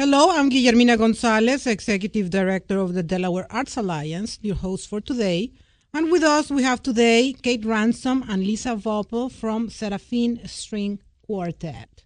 Hello, 0.00 0.30
I'm 0.30 0.48
Guillermina 0.48 0.96
Gonzalez, 0.96 1.66
Executive 1.66 2.30
Director 2.30 2.78
of 2.78 2.94
the 2.94 3.02
Delaware 3.02 3.46
Arts 3.50 3.76
Alliance, 3.76 4.38
your 4.40 4.54
host 4.54 4.88
for 4.88 4.98
today. 5.02 5.52
And 5.92 6.10
with 6.10 6.22
us, 6.22 6.48
we 6.50 6.62
have 6.62 6.82
today 6.82 7.34
Kate 7.42 7.62
Ransom 7.66 8.24
and 8.26 8.42
Lisa 8.42 8.76
Vaupel 8.76 9.30
from 9.30 9.68
Serafin 9.68 10.40
String 10.48 11.00
Quartet. 11.26 12.04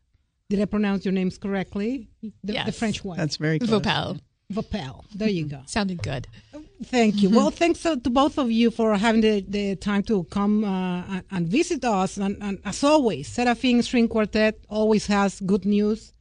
Did 0.51 0.61
I 0.61 0.65
pronounce 0.65 1.05
your 1.05 1.13
names 1.13 1.39
correctly? 1.39 2.09
The, 2.43 2.55
Yes. 2.55 2.67
the 2.67 2.73
French 2.73 3.05
one. 3.05 3.17
That's 3.17 3.37
very 3.37 3.61
close. 3.61 3.71
Vaupel. 3.71 4.19
Vaupel. 4.53 5.05
There 5.15 5.29
you 5.29 5.45
go. 5.45 5.63
Sounded 5.67 6.03
good. 6.03 6.27
Thank 6.87 7.23
you. 7.23 7.31
Well, 7.31 7.53
thanks 7.53 7.83
to, 7.83 7.97
to 8.01 8.11
both 8.11 8.39
of 8.39 8.51
you 8.51 8.73
for 8.73 8.97
having 8.97 9.21
the, 9.21 9.45
the 9.49 9.77
time 9.77 10.03
to 10.11 10.25
come 10.25 10.65
uh, 10.65 11.05
and, 11.09 11.25
and 11.31 11.47
visit 11.47 11.85
us. 11.85 12.17
And, 12.17 12.39
and 12.43 12.59
as 12.65 12.83
always, 12.83 13.29
Serafin 13.29 13.85
String 13.85 14.09
Quartet 14.09 14.59
always 14.69 15.07
has 15.07 15.39
good 15.39 15.65
news 15.65 16.14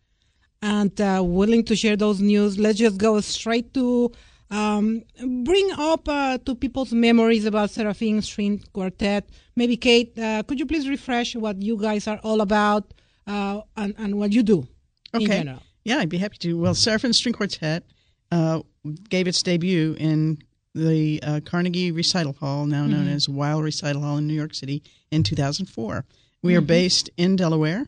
and 0.64 1.00
uh, 1.02 1.22
willing 1.24 1.64
to 1.66 1.76
share 1.76 1.98
those 1.98 2.22
news. 2.22 2.58
Let's 2.58 2.80
just 2.80 2.98
go 2.98 3.20
straight 3.20 3.74
to 3.74 4.12
um, 4.50 5.04
bring 5.44 5.70
up 5.78 6.08
uh, 6.08 6.38
to 6.46 6.56
people's 6.56 6.94
memories 6.94 7.46
about 7.46 7.70
Serafin 7.70 8.22
String 8.24 8.64
Quartet. 8.72 9.30
Maybe 9.58 9.76
Kate, 9.76 10.18
uh, 10.18 10.42
could 10.44 10.60
you 10.60 10.66
please 10.66 10.88
refresh 10.88 11.36
what 11.36 11.62
you 11.62 11.78
guys 11.78 12.08
are 12.08 12.20
all 12.24 12.40
about 12.40 12.94
uh, 13.28 13.62
and, 13.76 13.94
and 13.98 14.18
what 14.18 14.32
you 14.32 14.42
do 14.42 14.68
Okay. 15.14 15.56
Yeah, 15.84 15.98
I'd 15.98 16.10
be 16.10 16.18
happy 16.18 16.38
to. 16.38 16.58
Well, 16.58 16.74
Serafin 16.74 17.14
String 17.14 17.34
Quartet 17.34 17.84
uh, 18.32 18.62
gave 19.10 19.28
its 19.28 19.44
debut 19.44 19.96
in 20.00 20.40
the 20.74 21.20
uh, 21.22 21.40
Carnegie 21.46 21.92
Recital 21.92 22.34
Hall, 22.34 22.66
now 22.66 22.88
known 22.88 23.08
as 23.08 23.30
Weill 23.30 23.62
Recital 23.62 24.02
Hall 24.02 24.18
in 24.18 24.26
New 24.26 24.34
York 24.34 24.56
City, 24.56 24.82
in 25.12 25.24
2004. 25.24 26.06
We 26.44 26.56
are 26.56 26.62
based 26.62 27.10
in 27.18 27.36
Delaware. 27.38 27.88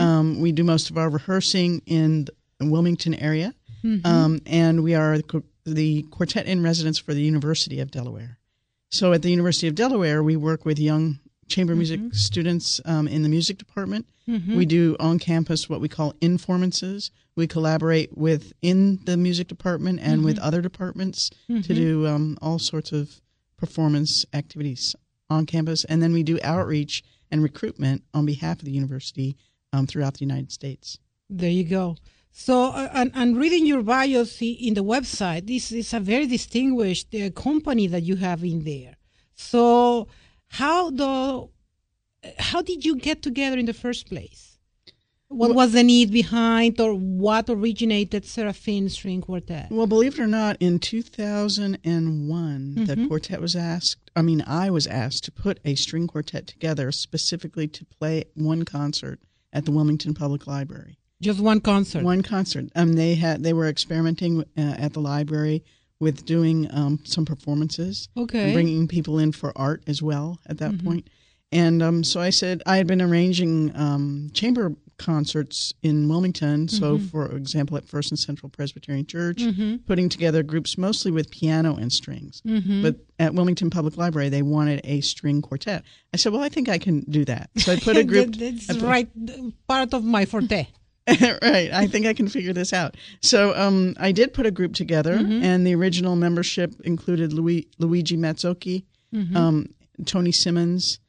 Um, 0.00 0.40
we 0.40 0.52
do 0.52 0.62
most 0.62 0.90
of 0.90 0.98
our 0.98 1.08
rehearsing 1.08 1.80
in 1.86 2.26
the 2.58 2.66
Wilmington 2.70 3.14
area, 3.14 3.54
um, 4.04 4.40
and 4.46 4.82
we 4.82 4.94
are 4.94 5.18
the 5.66 6.02
quartet 6.10 6.46
in 6.46 6.62
residence 6.62 6.98
for 6.98 7.14
the 7.14 7.22
University 7.22 7.80
of 7.80 7.90
Delaware. 7.90 8.38
So 8.90 9.12
at 9.12 9.22
the 9.22 9.30
University 9.30 9.66
of 9.68 9.74
Delaware, 9.74 10.22
we 10.22 10.36
work 10.36 10.64
with 10.64 10.78
young 10.78 11.18
chamber 11.48 11.74
music 11.74 12.00
students 12.12 12.80
um, 12.84 13.08
in 13.08 13.22
the 13.22 13.28
music 13.28 13.58
department. 13.58 14.06
We 14.56 14.64
do 14.66 14.96
on 15.00 15.18
campus 15.18 15.68
what 15.68 15.80
we 15.80 15.88
call 15.88 16.14
informances. 16.20 17.10
We 17.36 17.46
collaborate 17.46 18.16
with 18.16 18.52
in 18.62 19.00
the 19.04 19.16
music 19.16 19.48
department 19.48 20.00
and 20.02 20.24
with 20.24 20.38
other 20.38 20.60
departments 20.62 21.30
to 21.48 21.74
do 21.74 22.06
um, 22.06 22.38
all 22.40 22.58
sorts 22.58 22.92
of 22.92 23.20
performance 23.56 24.24
activities 24.32 24.94
on 25.30 25.46
campus, 25.46 25.84
and 25.84 26.02
then 26.02 26.12
we 26.12 26.22
do 26.22 26.38
outreach 26.42 27.02
and 27.34 27.42
recruitment 27.42 28.04
on 28.14 28.24
behalf 28.24 28.60
of 28.60 28.64
the 28.64 28.70
university 28.70 29.36
um, 29.72 29.88
throughout 29.88 30.14
the 30.14 30.24
United 30.24 30.52
States. 30.52 31.00
There 31.28 31.50
you 31.50 31.64
go. 31.64 31.96
So, 32.30 32.66
uh, 32.66 32.88
and, 32.94 33.10
and 33.12 33.36
reading 33.36 33.66
your 33.66 33.82
bio 33.82 34.24
in 34.40 34.74
the 34.74 34.84
website, 34.84 35.48
this 35.48 35.72
is 35.72 35.92
a 35.92 35.98
very 35.98 36.28
distinguished 36.28 37.12
uh, 37.12 37.30
company 37.30 37.88
that 37.88 38.04
you 38.04 38.14
have 38.16 38.44
in 38.44 38.62
there. 38.62 38.94
So, 39.34 40.06
how 40.46 40.90
the 40.90 41.48
how 42.38 42.62
did 42.62 42.84
you 42.84 42.94
get 42.96 43.20
together 43.20 43.58
in 43.58 43.66
the 43.66 43.74
first 43.74 44.08
place? 44.08 44.53
What 45.28 45.54
was 45.54 45.72
the 45.72 45.82
need 45.82 46.12
behind, 46.12 46.80
or 46.80 46.94
what 46.94 47.48
originated 47.48 48.24
Serafin 48.24 48.88
String 48.90 49.20
Quartet? 49.20 49.68
Well, 49.70 49.86
believe 49.86 50.14
it 50.14 50.20
or 50.22 50.26
not, 50.26 50.56
in 50.60 50.78
2001, 50.78 52.74
the 52.84 53.06
quartet 53.08 53.40
was 53.40 53.56
asked, 53.56 54.10
I 54.14 54.22
mean, 54.22 54.42
I 54.46 54.70
was 54.70 54.86
asked 54.86 55.24
to 55.24 55.32
put 55.32 55.58
a 55.64 55.74
string 55.74 56.06
quartet 56.06 56.46
together 56.46 56.92
specifically 56.92 57.66
to 57.68 57.84
play 57.84 58.24
one 58.34 58.64
concert 58.64 59.18
at 59.52 59.64
the 59.64 59.72
Wilmington 59.72 60.14
Public 60.14 60.46
Library. 60.46 60.98
Just 61.20 61.40
one 61.40 61.60
concert. 61.60 62.04
One 62.04 62.22
concert. 62.22 62.66
Um, 62.74 62.92
they 62.94 63.14
had 63.14 63.42
they 63.42 63.52
were 63.52 63.68
experimenting 63.68 64.42
uh, 64.58 64.60
at 64.78 64.92
the 64.92 65.00
library 65.00 65.64
with 66.00 66.26
doing 66.26 66.68
um, 66.72 67.00
some 67.04 67.24
performances, 67.24 68.08
Okay. 68.16 68.44
and 68.44 68.52
bringing 68.52 68.86
people 68.88 69.18
in 69.18 69.32
for 69.32 69.56
art 69.56 69.82
as 69.86 70.02
well 70.02 70.38
at 70.46 70.58
that 70.58 70.84
point. 70.84 71.08
And 71.50 71.82
um, 71.82 72.04
so 72.04 72.20
I 72.20 72.30
said 72.30 72.62
I 72.66 72.76
had 72.76 72.86
been 72.86 73.00
arranging 73.00 73.74
um, 73.76 74.30
chamber 74.34 74.74
concerts 74.98 75.72
in 75.82 76.08
Wilmington. 76.08 76.68
So, 76.68 76.96
mm-hmm. 76.96 77.06
for 77.06 77.26
example, 77.32 77.76
at 77.76 77.84
First 77.84 78.10
and 78.10 78.18
Central 78.18 78.48
Presbyterian 78.48 79.06
Church, 79.06 79.38
mm-hmm. 79.38 79.76
putting 79.86 80.08
together 80.08 80.42
groups 80.42 80.78
mostly 80.78 81.10
with 81.10 81.30
piano 81.30 81.76
and 81.76 81.92
strings. 81.92 82.42
Mm-hmm. 82.46 82.82
But 82.82 82.96
at 83.18 83.34
Wilmington 83.34 83.70
Public 83.70 83.96
Library, 83.96 84.28
they 84.28 84.42
wanted 84.42 84.80
a 84.84 85.00
string 85.00 85.42
quartet. 85.42 85.84
I 86.12 86.16
said, 86.16 86.32
"Well, 86.32 86.42
I 86.42 86.48
think 86.48 86.68
I 86.68 86.78
can 86.78 87.00
do 87.02 87.24
that." 87.24 87.50
So 87.56 87.72
I 87.72 87.76
put 87.78 87.96
a 87.96 88.04
group. 88.04 88.34
That's 88.34 88.66
put- 88.66 88.82
right, 88.82 89.08
part 89.68 89.94
of 89.94 90.04
my 90.04 90.24
forte. 90.24 90.66
right. 91.20 91.70
I 91.70 91.86
think 91.86 92.06
I 92.06 92.14
can 92.14 92.28
figure 92.28 92.54
this 92.54 92.72
out. 92.72 92.96
So 93.20 93.54
um, 93.54 93.94
I 94.00 94.10
did 94.12 94.32
put 94.32 94.46
a 94.46 94.50
group 94.50 94.72
together, 94.72 95.12
and 95.12 95.66
the 95.66 95.74
original 95.74 96.16
membership 96.16 96.80
included 96.82 97.34
Lui- 97.34 97.68
Luigi 97.78 98.16
Mazzocchi, 98.16 98.84
um, 99.36 99.66
Tony 100.06 100.32
Simmons, 100.32 101.00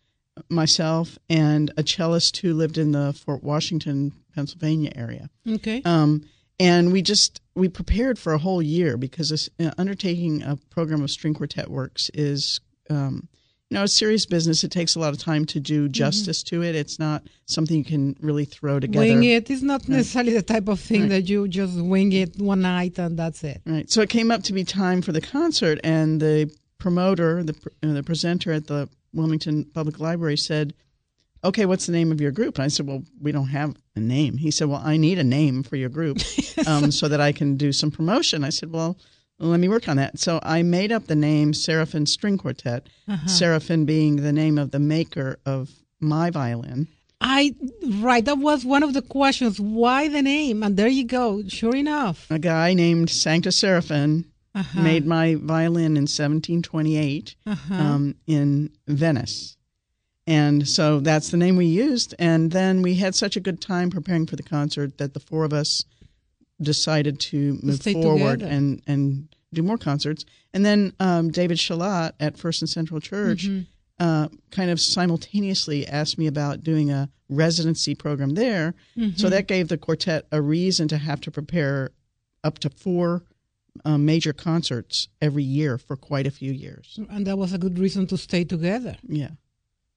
myself, 0.49 1.17
and 1.29 1.71
a 1.77 1.83
cellist 1.83 2.37
who 2.37 2.53
lived 2.53 2.77
in 2.77 2.91
the 2.91 3.13
Fort 3.13 3.43
Washington, 3.43 4.13
Pennsylvania 4.33 4.91
area. 4.95 5.29
Okay. 5.47 5.81
Um, 5.85 6.25
and 6.59 6.91
we 6.91 7.01
just 7.01 7.41
we 7.53 7.67
prepared 7.69 8.17
for 8.17 8.33
a 8.33 8.37
whole 8.37 8.61
year 8.61 8.97
because 8.97 9.29
this, 9.29 9.49
uh, 9.59 9.71
undertaking 9.77 10.41
a 10.43 10.57
program 10.69 11.01
of 11.01 11.11
string 11.11 11.33
quartet 11.33 11.69
works 11.69 12.09
is 12.13 12.61
um, 12.89 13.27
you 13.69 13.75
know 13.75 13.83
a 13.83 13.87
serious 13.87 14.25
business. 14.25 14.63
It 14.63 14.71
takes 14.71 14.95
a 14.95 14.99
lot 14.99 15.13
of 15.13 15.19
time 15.19 15.45
to 15.47 15.59
do 15.59 15.89
justice 15.89 16.43
to 16.43 16.63
it. 16.63 16.75
It's 16.75 16.97
not 16.97 17.23
something 17.45 17.77
you 17.77 17.83
can 17.83 18.15
really 18.21 18.45
throw 18.45 18.79
together. 18.79 19.05
Wing 19.05 19.23
it 19.23 19.49
is 19.49 19.63
not 19.63 19.87
necessarily 19.89 20.33
the 20.33 20.41
type 20.41 20.67
of 20.67 20.79
thing 20.79 21.09
that 21.09 21.23
you 21.23 21.47
just 21.47 21.79
wing 21.79 22.13
it 22.13 22.39
one 22.39 22.61
night 22.61 22.97
and 22.99 23.17
that's 23.17 23.43
it. 23.43 23.61
Right. 23.65 23.89
So 23.89 24.01
it 24.01 24.09
came 24.09 24.31
up 24.31 24.43
to 24.43 24.53
be 24.53 24.63
time 24.63 25.01
for 25.01 25.11
the 25.11 25.21
concert, 25.21 25.79
and 25.83 26.21
the 26.21 26.51
promoter, 26.77 27.43
the 27.43 27.55
uh, 27.83 27.93
the 27.93 28.03
presenter 28.03 28.53
at 28.53 28.67
the 28.67 28.87
Wilmington 29.15 29.65
Public 29.73 29.99
Library 29.99 30.37
said, 30.37 30.73
"Okay, 31.43 31.65
what's 31.65 31.85
the 31.85 31.91
name 31.91 32.11
of 32.11 32.21
your 32.21 32.31
group?" 32.31 32.57
And 32.57 32.65
I 32.65 32.67
said, 32.67 32.87
"Well, 32.87 33.03
we 33.19 33.31
don't 33.31 33.47
have 33.47 33.75
a 33.95 33.99
name." 33.99 34.37
He 34.37 34.51
said, 34.51 34.67
"Well, 34.67 34.81
I 34.83 34.97
need 34.97 35.19
a 35.19 35.23
name 35.23 35.63
for 35.63 35.75
your 35.75 35.89
group, 35.89 36.19
um, 36.67 36.91
so 36.91 37.07
that 37.07 37.21
I 37.21 37.31
can 37.31 37.57
do 37.57 37.71
some 37.71 37.91
promotion." 37.91 38.43
I 38.43 38.49
said, 38.49 38.71
"Well." 38.71 38.97
Let 39.37 39.59
me 39.59 39.67
work 39.67 39.89
on 39.89 39.97
that. 39.97 40.17
So 40.17 40.39
I 40.43 40.63
made 40.63 40.93
up 40.93 41.07
the 41.07 41.15
name 41.15 41.53
Serafin 41.53 42.05
String 42.05 42.37
Quartet, 42.37 42.87
Seraphin 43.25 43.85
being 43.85 44.15
the 44.15 44.31
name 44.31 44.57
of 44.57 44.71
the 44.71 44.79
maker 44.79 45.39
of 45.45 45.71
my 45.99 46.29
violin. 46.29 46.87
I 47.19 47.55
right, 47.99 48.23
that 48.23 48.37
was 48.37 48.63
one 48.65 48.83
of 48.83 48.93
the 48.93 49.01
questions. 49.01 49.59
Why 49.59 50.07
the 50.07 50.21
name? 50.21 50.63
And 50.63 50.77
there 50.77 50.87
you 50.87 51.05
go. 51.05 51.43
Sure 51.47 51.75
enough. 51.75 52.27
A 52.29 52.39
guy 52.39 52.73
named 52.73 53.09
Sancta 53.09 53.49
Seraphin 53.49 54.25
Uh-huh. 54.55 54.81
made 54.81 55.05
my 55.05 55.35
violin 55.35 55.97
in 55.97 56.07
1728 56.07 57.35
Uh-huh. 57.45 57.73
um, 57.73 58.15
in 58.25 58.69
Venice. 58.87 59.57
And 60.27 60.67
so 60.67 60.99
that's 61.01 61.29
the 61.29 61.37
name 61.37 61.55
we 61.57 61.65
used. 61.67 62.15
And 62.17 62.51
then 62.51 62.81
we 62.81 62.95
had 62.95 63.13
such 63.15 63.35
a 63.35 63.39
good 63.39 63.61
time 63.61 63.89
preparing 63.91 64.25
for 64.25 64.35
the 64.37 64.43
concert 64.43 64.97
that 64.97 65.13
the 65.13 65.19
four 65.19 65.43
of 65.43 65.53
us 65.53 65.83
decided 66.61 67.19
to 67.19 67.59
move 67.61 67.75
stay 67.81 67.93
forward 67.93 68.39
together. 68.39 68.51
and, 68.51 68.81
and 68.87 69.27
do 69.53 69.61
more 69.61 69.77
concerts. 69.77 70.25
And 70.53 70.65
then 70.65 70.93
um, 70.99 71.29
David 71.31 71.57
Shalat 71.57 72.13
at 72.19 72.37
First 72.37 72.61
and 72.61 72.69
Central 72.69 72.99
Church 72.99 73.45
Mm-hmm. 73.47 73.63
uh, 73.99 74.27
kind 74.51 74.69
of 74.71 74.79
simultaneously 74.79 75.85
asked 75.87 76.17
me 76.17 76.27
about 76.27 76.63
doing 76.63 76.91
a 76.91 77.09
residency 77.29 77.93
program 77.95 78.31
there. 78.35 78.73
Mm-hmm. 78.97 79.17
So 79.17 79.29
that 79.29 79.47
gave 79.47 79.67
the 79.67 79.77
quartet 79.77 80.25
a 80.31 80.41
reason 80.41 80.87
to 80.89 80.97
have 80.97 81.21
to 81.21 81.31
prepare 81.31 81.91
up 82.43 82.59
to 82.59 82.69
four 82.69 83.23
um, 83.83 84.05
major 84.05 84.33
concerts 84.33 85.07
every 85.21 85.43
year 85.43 85.77
for 85.77 85.95
quite 85.95 86.25
a 86.27 86.31
few 86.31 86.51
years. 86.51 86.99
And 87.09 87.27
that 87.27 87.37
was 87.37 87.53
a 87.53 87.57
good 87.57 87.77
reason 87.77 88.07
to 88.07 88.17
stay 88.17 88.43
together. 88.45 88.95
Yeah. 89.07 89.31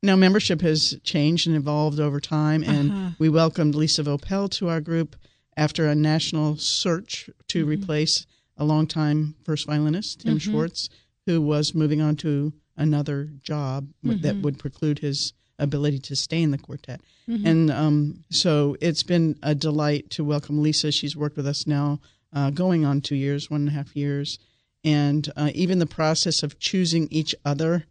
Now, 0.03 0.17
membership 0.17 0.61
has 0.63 0.99
changed 1.03 1.47
and 1.47 1.57
evolved 1.57 2.01
over 2.01 2.21
time, 2.21 2.63
and 2.63 2.91
Uh-huh. 2.91 3.11
we 3.19 3.29
welcomed 3.29 3.75
Lisa 3.75 4.03
Vaupel 4.05 4.49
to 4.51 4.69
our 4.69 4.81
group 4.81 5.17
after 5.57 5.87
a 5.89 5.95
national 5.95 6.57
search 6.57 7.29
to 7.49 7.61
Mm-hmm. 7.63 7.71
replace 7.71 8.27
a 8.57 8.65
longtime 8.65 9.35
first 9.45 9.67
violinist, 9.67 10.21
Tim 10.21 10.39
Schwartz, 10.39 10.89
who 11.27 11.41
was 11.41 11.75
moving 11.75 12.01
on 12.01 12.17
to 12.17 12.53
another 12.77 13.29
job 13.43 13.89
w- 14.05 14.21
that 14.23 14.37
would 14.37 14.59
preclude 14.59 14.99
his 15.01 15.33
ability 15.59 15.99
to 15.99 16.15
stay 16.17 16.43
in 16.43 16.51
the 16.53 16.59
quartet. 16.59 17.01
And 17.45 17.71
um, 17.71 18.25
so 18.31 18.77
it's 18.81 19.03
been 19.03 19.37
a 19.43 19.55
delight 19.55 20.09
to 20.11 20.25
welcome 20.25 20.63
Lisa. 20.63 20.91
She's 20.91 21.15
worked 21.17 21.37
with 21.37 21.47
us 21.47 21.67
now 21.67 22.01
uh, 22.33 22.51
going 22.51 22.85
on 22.85 23.01
two 23.01 23.17
years, 23.17 23.51
one 23.51 23.63
and 23.63 23.71
a 23.71 23.73
half 23.73 23.97
years. 23.97 24.39
And 24.85 25.31
uh, 25.37 25.51
even 25.55 25.79
the 25.81 25.87
process 25.87 26.43
of 26.43 26.59
choosing 26.59 27.09
each 27.11 27.35
other, 27.45 27.85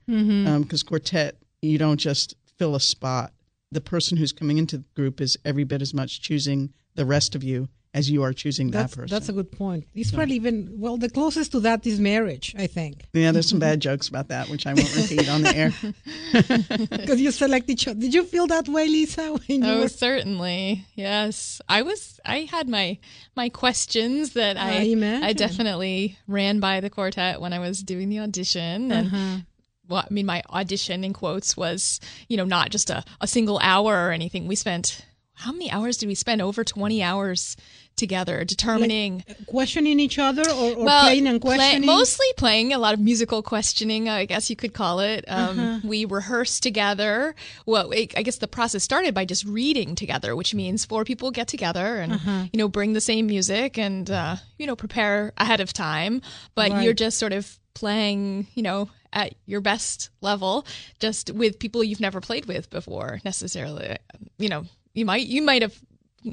because 0.61 0.83
quartet, 0.83 1.35
you 1.61 1.77
don't 1.77 1.99
just 1.99 2.35
fill 2.57 2.75
a 2.75 2.79
spot. 2.79 3.33
The 3.71 3.81
person 3.81 4.17
who's 4.17 4.31
coming 4.31 4.57
into 4.57 4.77
the 4.77 4.85
group 4.95 5.19
is 5.19 5.37
every 5.43 5.63
bit 5.65 5.81
as 5.81 5.93
much 5.93 6.21
choosing 6.21 6.73
the 6.95 7.05
rest 7.05 7.35
of 7.35 7.43
you 7.43 7.67
as 7.93 8.09
you 8.09 8.21
are 8.23 8.33
choosing 8.33 8.71
that 8.71 8.91
person. 8.91 9.07
that's 9.07 9.29
a 9.29 9.33
good 9.33 9.51
point. 9.51 9.85
It's 9.95 10.11
probably 10.11 10.35
even 10.35 10.73
well 10.77 10.97
the 10.97 11.09
closest 11.09 11.51
to 11.53 11.59
that 11.61 11.85
is 11.87 11.99
marriage, 11.99 12.53
I 12.57 12.67
think, 12.67 13.05
yeah, 13.13 13.31
there's 13.31 13.49
some 13.49 13.59
bad 13.59 13.79
jokes 13.79 14.07
about 14.07 14.27
that, 14.29 14.49
which 14.49 14.65
I 14.67 14.73
won't 14.73 14.95
repeat 14.95 15.27
on 15.29 15.41
the 15.43 15.55
air. 15.55 15.71
because 16.89 17.19
you 17.21 17.31
select 17.31 17.69
each 17.69 17.87
other. 17.87 17.99
Did 17.99 18.13
you 18.13 18.23
feel 18.23 18.47
that 18.47 18.67
way, 18.67 18.87
Lisa? 18.87 19.33
When 19.47 19.63
you 19.63 19.69
Oh, 19.71 19.79
were, 19.81 19.87
certainly. 19.89 20.85
Yes. 20.95 21.61
I 21.67 21.81
was 21.81 22.19
I 22.25 22.39
had 22.51 22.67
my 22.69 22.97
my 23.35 23.49
questions 23.49 24.33
that 24.33 24.57
I 24.57 24.95
I. 24.95 25.19
I 25.29 25.33
definitely 25.33 26.17
ran 26.27 26.59
by 26.59 26.79
the 26.81 26.89
quartet 26.89 27.41
when 27.41 27.53
I 27.53 27.59
was 27.59 27.83
doing 27.83 28.09
the 28.09 28.19
audition 28.19 28.91
and 28.91 29.07
Uh-huh. 29.07 29.37
well, 29.87 30.03
I 30.09 30.13
mean 30.13 30.25
my 30.25 30.43
audition 30.49 31.03
in 31.03 31.13
quotes 31.13 31.55
was, 31.57 31.99
you 32.27 32.37
know, 32.37 32.45
not 32.45 32.69
just 32.69 32.89
a, 32.89 33.03
a 33.21 33.27
single 33.27 33.59
hour 33.63 34.07
or 34.07 34.11
anything. 34.11 34.47
We 34.47 34.55
spent 34.55 35.05
how 35.37 35.51
many 35.51 35.69
hours 35.71 35.97
did 35.97 36.07
we 36.07 36.15
spend? 36.15 36.41
Over 36.41 36.63
20 36.63 37.01
hours 37.03 37.55
together 37.95 38.43
determining 38.45 39.23
questioning 39.47 39.99
each 39.99 40.19
other 40.19 40.43
or, 40.51 40.75
or 40.77 40.85
well, 40.85 41.01
playing 41.05 41.25
and 41.25 41.41
play- 41.41 41.55
questioning. 41.57 41.87
mostly 41.87 42.27
playing 42.37 42.71
a 42.71 42.77
lot 42.77 42.93
of 42.93 42.99
musical 42.99 43.41
questioning, 43.41 44.07
I 44.07 44.25
guess 44.25 44.51
you 44.51 44.55
could 44.55 44.73
call 44.73 44.99
it. 44.99 45.25
Um, 45.27 45.59
Uh-huh. 45.59 45.79
We 45.83 46.05
rehearsed 46.05 46.61
together. 46.61 47.33
Well, 47.65 47.89
it, 47.91 48.15
I 48.15 48.21
guess 48.21 48.37
the 48.37 48.47
process 48.47 48.83
started 48.83 49.15
by 49.15 49.25
just 49.25 49.45
reading 49.45 49.95
together, 49.95 50.35
which 50.35 50.53
means 50.53 50.85
four 50.85 51.05
people 51.05 51.31
get 51.31 51.47
together 51.47 51.97
and 51.97 52.13
Uh-huh. 52.13 52.43
you 52.53 52.57
know 52.59 52.67
bring 52.67 52.93
the 52.93 53.01
same 53.01 53.25
music 53.27 53.77
and 53.79 54.09
uh, 54.11 54.35
you 54.59 54.67
know 54.67 54.75
prepare 54.75 55.33
ahead 55.37 55.59
of 55.59 55.73
time. 55.73 56.21
But 56.53 56.71
Right. 56.71 56.83
you're 56.83 56.93
just 56.93 57.17
sort 57.17 57.33
of 57.33 57.57
playing, 57.73 58.47
you 58.53 58.61
know, 58.63 58.89
at 59.13 59.33
your 59.45 59.61
best 59.61 60.09
level, 60.21 60.65
just 60.99 61.31
with 61.31 61.57
people 61.59 61.83
you've 61.83 61.99
never 61.99 62.19
played 62.21 62.45
with 62.45 62.69
before 62.69 63.19
necessarily. 63.25 63.97
You 64.37 64.49
know, 64.49 64.65
you 64.97 65.05
might 65.05 65.27
you 65.27 65.41
might 65.41 65.61
have 65.61 65.75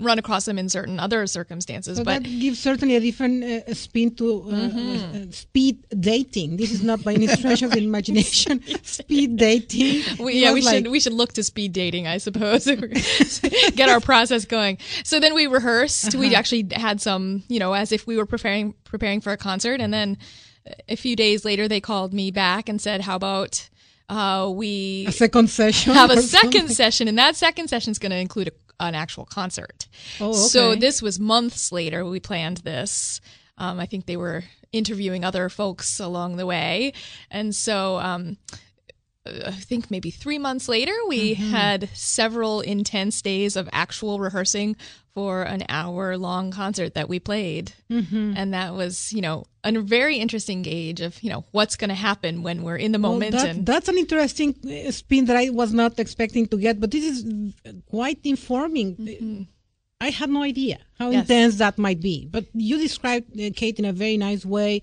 run 0.00 0.18
across 0.18 0.44
them 0.46 0.58
in 0.58 0.68
certain 0.68 0.98
other 0.98 1.24
circumstances, 1.26 1.98
so 1.98 2.04
but 2.04 2.22
that 2.24 2.28
gives 2.28 2.58
certainly 2.58 2.96
a 2.96 3.00
different 3.00 3.44
uh, 3.44 3.74
spin 3.74 4.10
to 4.16 4.26
uh, 4.42 4.46
Mm-hmm. 4.46 5.28
uh, 5.28 5.30
speed 5.30 5.84
dating. 6.00 6.56
This 6.56 6.72
is 6.72 6.82
not 6.82 7.04
by 7.04 7.12
any 7.14 7.28
stretch 7.28 7.62
of 7.62 7.70
the 7.70 7.84
imagination. 7.84 8.60
speed 8.82 9.36
dating. 9.36 10.02
We, 10.24 10.40
yeah, 10.42 10.52
we 10.52 10.62
like- 10.62 10.74
should 10.74 10.88
we 10.88 10.98
should 10.98 11.12
look 11.12 11.32
to 11.34 11.44
speed 11.44 11.72
dating, 11.72 12.08
I 12.08 12.18
suppose. 12.18 12.66
if 12.72 12.80
we're 12.80 12.88
gonna 12.88 13.70
Get 13.80 13.88
our 13.88 14.00
process 14.00 14.44
going. 14.46 14.78
So 15.04 15.20
then 15.20 15.34
we 15.34 15.46
rehearsed. 15.46 16.14
We 16.16 16.34
actually 16.34 16.66
had 16.72 17.00
some, 17.00 17.44
you 17.48 17.60
know, 17.60 17.74
as 17.74 17.92
if 17.92 18.06
we 18.06 18.16
were 18.16 18.26
preparing 18.26 18.74
preparing 18.84 19.20
for 19.20 19.32
a 19.32 19.36
concert, 19.36 19.80
and 19.80 19.92
then 19.92 20.16
a 20.88 20.96
few 20.96 21.14
days 21.14 21.44
later 21.44 21.68
they 21.68 21.80
called 21.80 22.12
me 22.14 22.30
back 22.32 22.68
and 22.70 22.80
said, 22.80 23.02
"How 23.02 23.16
about 23.16 23.68
uh, 24.08 24.50
we 24.54 25.06
a 25.06 25.12
second 25.12 25.48
session. 25.50 25.94
have 25.94 26.10
a 26.10 26.20
second 26.22 26.52
something. 26.52 26.68
session, 26.68 27.08
and 27.08 27.18
that 27.18 27.36
second 27.36 27.68
session 27.68 27.90
is 27.92 27.98
going 27.98 28.10
to 28.10 28.18
include 28.18 28.48
a, 28.48 28.52
an 28.84 28.94
actual 28.94 29.24
concert. 29.24 29.86
Oh, 30.20 30.32
So 30.32 30.74
this 30.74 31.00
was 31.02 31.18
months 31.18 31.72
later. 31.72 32.04
We 32.04 32.20
planned 32.20 32.58
this. 32.58 33.20
Um, 33.56 33.78
I 33.80 33.86
think 33.86 34.06
they 34.06 34.16
were 34.16 34.44
interviewing 34.72 35.24
other 35.24 35.48
folks 35.48 36.00
along 36.00 36.36
the 36.36 36.46
way, 36.46 36.92
and 37.30 37.54
so 37.54 37.98
um, 37.98 38.36
I 39.26 39.52
think 39.52 39.90
maybe 39.90 40.10
three 40.10 40.38
months 40.38 40.68
later, 40.68 40.92
we 41.08 41.34
Mm-hmm. 41.36 41.50
had 41.50 41.88
several 41.94 42.60
intense 42.60 43.22
days 43.22 43.56
of 43.56 43.68
actual 43.72 44.18
rehearsing 44.18 44.76
for 45.14 45.42
an 45.42 45.62
hour 45.68 46.18
long 46.18 46.50
concert 46.50 46.94
that 46.94 47.08
we 47.08 47.20
played. 47.20 47.72
Mm-hmm. 47.90 48.34
And 48.36 48.52
that 48.52 48.74
was, 48.74 49.12
you 49.12 49.22
know, 49.22 49.44
a 49.62 49.70
very 49.80 50.16
interesting 50.18 50.62
gauge 50.62 51.00
of, 51.00 51.22
you 51.22 51.30
know, 51.30 51.44
what's 51.52 51.76
going 51.76 51.88
to 51.90 51.94
happen 51.94 52.42
when 52.42 52.62
we're 52.64 52.76
in 52.76 52.90
the 52.92 52.98
Well, 52.98 53.12
moment. 53.12 53.32
that- 53.32 53.48
and 53.48 53.64
that's 53.64 53.88
an 53.88 53.96
interesting 53.96 54.56
uh, 54.66 54.90
spin 54.90 55.26
that 55.26 55.36
I 55.36 55.50
was 55.50 55.72
not 55.72 55.98
expecting 56.00 56.46
to 56.48 56.56
get, 56.56 56.80
but 56.80 56.90
this 56.90 57.04
is 57.04 57.24
uh, 57.64 57.70
quite 57.88 58.18
informing. 58.24 59.46
I 60.00 60.10
had 60.10 60.30
no 60.30 60.42
idea 60.42 60.78
how 60.98 61.06
Mm-hmm. 61.06 61.12
Yes. 61.12 61.22
intense 61.30 61.56
that 61.58 61.78
might 61.78 62.00
be, 62.00 62.26
but 62.30 62.44
you 62.52 62.78
described 62.78 63.40
uh, 63.40 63.50
Kate 63.54 63.78
in 63.78 63.84
a 63.84 63.92
very 63.92 64.16
nice 64.16 64.44
way. 64.44 64.82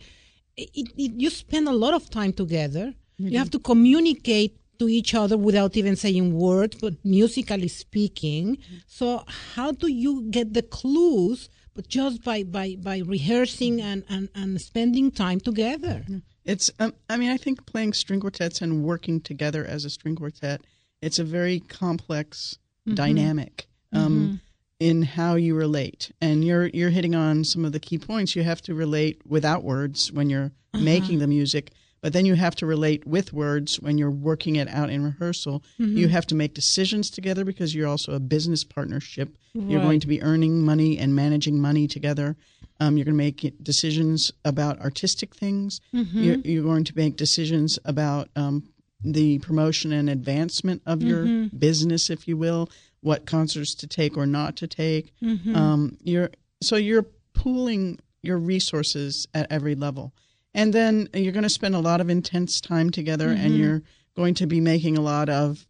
It, 0.55 0.69
it, 0.97 1.11
you 1.23 1.29
spend 1.29 1.67
a 1.67 1.71
lot 1.73 1.93
of 1.93 2.09
time 2.09 2.31
together. 2.33 2.93
You 3.17 3.37
have 3.37 3.51
to 3.51 3.59
communicate 3.59 4.57
to 4.81 4.89
each 4.89 5.13
other 5.13 5.37
without 5.37 5.77
even 5.77 5.95
saying 5.95 6.33
words, 6.33 6.75
but 6.81 6.93
musically 7.03 7.67
speaking. 7.67 8.57
So, 8.87 9.23
how 9.53 9.71
do 9.71 9.87
you 9.87 10.13
get 10.31 10.55
the 10.55 10.63
clues? 10.63 11.49
But 11.75 11.87
just 11.87 12.23
by 12.23 12.41
by 12.43 12.67
by 12.89 12.97
rehearsing 13.15 13.79
and 13.79 14.03
and, 14.09 14.29
and 14.33 14.59
spending 14.59 15.11
time 15.11 15.39
together. 15.39 15.97
It's, 16.43 16.71
um, 16.79 16.95
I 17.07 17.17
mean, 17.17 17.29
I 17.29 17.37
think 17.37 17.67
playing 17.67 17.93
string 17.93 18.19
quartets 18.19 18.61
and 18.63 18.83
working 18.83 19.21
together 19.21 19.63
as 19.63 19.85
a 19.85 19.91
string 19.91 20.15
quartet, 20.15 20.61
it's 20.99 21.19
a 21.19 21.23
very 21.23 21.59
complex 21.59 22.57
dynamic 22.95 23.67
um, 23.93 24.41
in 24.79 25.03
how 25.03 25.35
you 25.35 25.53
relate. 25.55 26.11
And 26.19 26.43
you're 26.43 26.67
you're 26.77 26.89
hitting 26.89 27.13
on 27.13 27.43
some 27.43 27.63
of 27.65 27.71
the 27.71 27.79
key 27.79 27.99
points. 27.99 28.35
You 28.35 28.43
have 28.43 28.63
to 28.63 28.73
relate 28.73 29.21
without 29.27 29.63
words 29.63 30.11
when 30.11 30.31
you're 30.31 30.51
making 30.73 31.19
the 31.19 31.27
music, 31.27 31.71
but 32.01 32.13
then 32.13 32.25
you 32.25 32.33
have 32.35 32.55
to 32.55 32.65
relate 32.65 33.05
with 33.05 33.31
words 33.33 33.79
when 33.79 33.97
you're 33.97 34.09
working 34.11 34.55
it 34.55 34.67
out 34.69 34.89
in 34.89 35.03
rehearsal. 35.03 35.63
You 35.97 36.07
have 36.09 36.25
to 36.27 36.35
make 36.35 36.53
decisions 36.53 37.09
together 37.09 37.45
because 37.45 37.73
you're 37.75 37.87
also 37.87 38.13
a 38.13 38.19
business 38.19 38.63
partnership. 38.63 39.35
You're 39.53 39.81
going 39.81 39.99
to 39.99 40.07
be 40.07 40.21
earning 40.21 40.63
money 40.65 40.97
and 40.97 41.15
managing 41.15 41.59
money 41.59 41.87
together. 41.87 42.35
Um, 42.79 42.97
you're 42.97 43.05
going 43.05 43.17
to 43.17 43.23
make 43.23 43.53
decisions 43.63 44.31
about 44.43 44.79
artistic 44.81 45.35
things. 45.35 45.79
You're, 46.23 46.37
you're 46.37 46.63
going 46.63 46.83
to 46.85 46.93
make 46.95 47.15
decisions 47.17 47.77
about 47.85 48.29
um, 48.35 48.63
the 49.03 49.37
promotion 49.39 49.91
and 49.91 50.09
advancement 50.09 50.81
of 50.85 51.03
your 51.03 51.25
business, 51.57 52.09
if 52.09 52.27
you 52.27 52.37
will, 52.37 52.69
what 53.01 53.25
concerts 53.25 53.75
to 53.75 53.87
take 53.87 54.17
or 54.17 54.25
not 54.25 54.55
to 54.57 54.67
take. 54.67 55.13
Um, 55.55 55.97
you're 56.03 56.29
so 56.61 56.75
you're 56.75 57.05
pooling 57.33 57.99
your 58.23 58.37
resources 58.37 59.27
at 59.33 59.51
every 59.51 59.73
level, 59.75 60.13
and 60.53 60.73
then 60.73 61.09
you're 61.13 61.33
going 61.33 61.43
to 61.43 61.49
spend 61.49 61.75
a 61.75 61.79
lot 61.79 62.01
of 62.01 62.09
intense 62.09 62.59
time 62.61 62.89
together, 62.89 63.29
and 63.29 63.55
you're 63.57 63.83
going 64.15 64.33
to 64.35 64.47
be 64.47 64.59
making 64.59 64.97
a 64.97 65.01
lot 65.01 65.29
of 65.29 65.65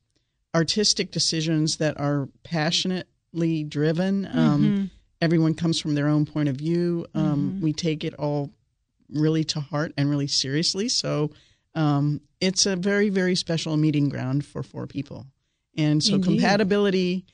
artistic 0.56 1.12
decisions 1.12 1.78
that 1.78 2.00
are 2.00 2.28
passionately 2.44 3.64
driven. 3.64 4.26
Um, 4.26 4.92
Everyone 5.22 5.54
comes 5.54 5.80
from 5.80 5.94
their 5.94 6.08
own 6.08 6.26
point 6.26 6.50
of 6.50 6.56
view. 6.56 7.06
Um, 7.14 7.62
We 7.62 7.74
take 7.74 8.04
it 8.04 8.16
all 8.16 8.50
really 9.08 9.44
to 9.44 9.60
heart 9.60 9.94
and 9.96 10.10
really 10.10 10.26
seriously. 10.28 10.90
So 10.90 11.30
um, 11.76 12.22
it's 12.40 12.66
a 12.66 12.76
very, 12.76 13.10
very 13.10 13.36
special 13.36 13.78
meeting 13.78 14.10
ground 14.10 14.46
for 14.46 14.64
four 14.64 14.88
people. 14.88 15.28
And 15.78 16.04
so 16.04 16.16
Indeed. 16.16 16.28
compatibility, 16.28 17.26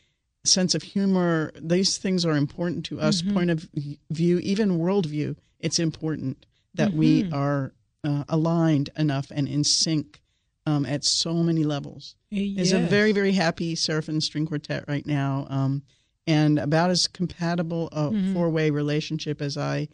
sense 0.44 0.76
of 0.76 0.84
humor, 0.84 1.52
these 1.62 1.98
things 1.98 2.26
are 2.26 2.36
important 2.36 2.86
to 2.88 3.00
us. 3.00 3.22
Point 3.22 3.52
of 3.52 3.70
view, 4.10 4.40
even 4.40 4.80
worldview, 4.80 5.38
it's 5.60 5.80
important 5.80 6.46
that 6.78 6.94
we 6.94 7.24
are 7.34 7.74
uh, 8.04 8.24
aligned 8.30 8.90
enough 8.98 9.32
and 9.32 9.48
in 9.48 9.64
sync 9.64 10.22
um, 10.66 10.86
at 10.86 11.04
so 11.04 11.34
many 11.36 11.64
levels. 11.64 12.16
It's 12.58 12.72
a 12.72 12.80
very, 12.90 13.12
very 13.12 13.32
happy 13.34 13.76
Serafin 13.76 14.22
string 14.22 14.46
quartet 14.46 14.86
right 14.88 15.06
now, 15.06 15.48
um, 15.50 15.84
and 16.26 16.60
about 16.60 16.90
as 16.90 17.08
compatible 17.08 17.88
a 17.92 18.12
four-way 18.34 18.70
relationship 18.70 19.42
as 19.42 19.58
I 19.58 19.88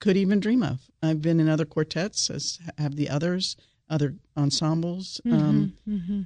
could 0.00 0.16
even 0.16 0.40
dream 0.40 0.62
of. 0.62 0.80
I've 1.02 1.22
been 1.22 1.38
in 1.40 1.48
other 1.48 1.64
quartets, 1.64 2.30
as 2.30 2.58
have 2.78 2.96
the 2.96 3.08
others, 3.08 3.56
other 3.88 4.16
ensembles, 4.36 5.20
um, 5.26 5.72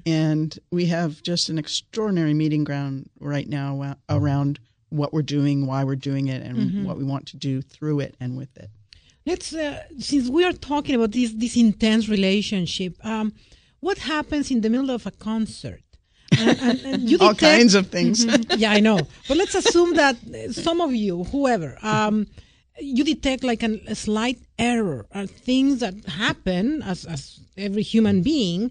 and 0.06 0.59
we 0.71 0.87
have 0.87 1.23
just 1.23 1.49
an 1.49 1.59
extraordinary 1.59 2.35
meeting 2.35 2.64
ground 2.64 3.09
right 3.21 3.49
now 3.49 3.97
around 4.09 4.59
what 4.88 5.12
we're 5.12 5.23
doing, 5.23 5.66
why 5.66 5.85
we're 5.85 5.97
doing 5.97 6.28
it, 6.28 6.42
and 6.42 6.85
what 6.87 6.97
we 6.99 7.04
want 7.04 7.26
to 7.28 7.37
do 7.37 7.62
through 7.62 8.00
it 8.00 8.14
and 8.21 8.37
with 8.37 8.56
it. 8.56 8.71
Let's 9.25 9.55
uh, 9.55 9.85
since 9.99 10.29
we 10.29 10.45
are 10.45 10.52
talking 10.52 10.95
about 10.95 11.12
this 11.12 11.33
this 11.33 11.57
intense 11.57 12.09
relationship. 12.09 12.97
Um, 13.05 13.33
what 13.81 13.99
happens 13.99 14.50
in 14.50 14.61
the 14.61 14.71
middle 14.71 14.91
of 14.91 15.07
a 15.07 15.11
concert? 15.11 15.83
And, 16.38 16.59
and, 16.61 16.81
and 16.81 17.11
you 17.11 17.19
All 17.21 17.35
kinds 17.35 17.75
of 17.75 17.88
things. 17.88 18.25
yeah, 18.57 18.71
I 18.73 18.81
know. 18.81 19.00
But 19.29 19.37
let's 19.37 19.55
assume 19.55 19.95
that 19.95 20.17
some 20.52 20.81
of 20.81 20.95
you, 20.95 21.25
whoever, 21.25 21.76
um, 21.83 22.26
you 22.81 23.05
detect 23.05 23.45
like 23.45 23.62
an, 23.62 23.81
a 23.87 23.95
slight 23.95 24.38
error, 24.59 25.07
uh, 25.12 25.26
things 25.26 25.81
that 25.81 25.95
happen 26.07 26.83
as, 26.83 27.05
as 27.05 27.41
every 27.57 27.83
human 27.83 28.23
being. 28.23 28.71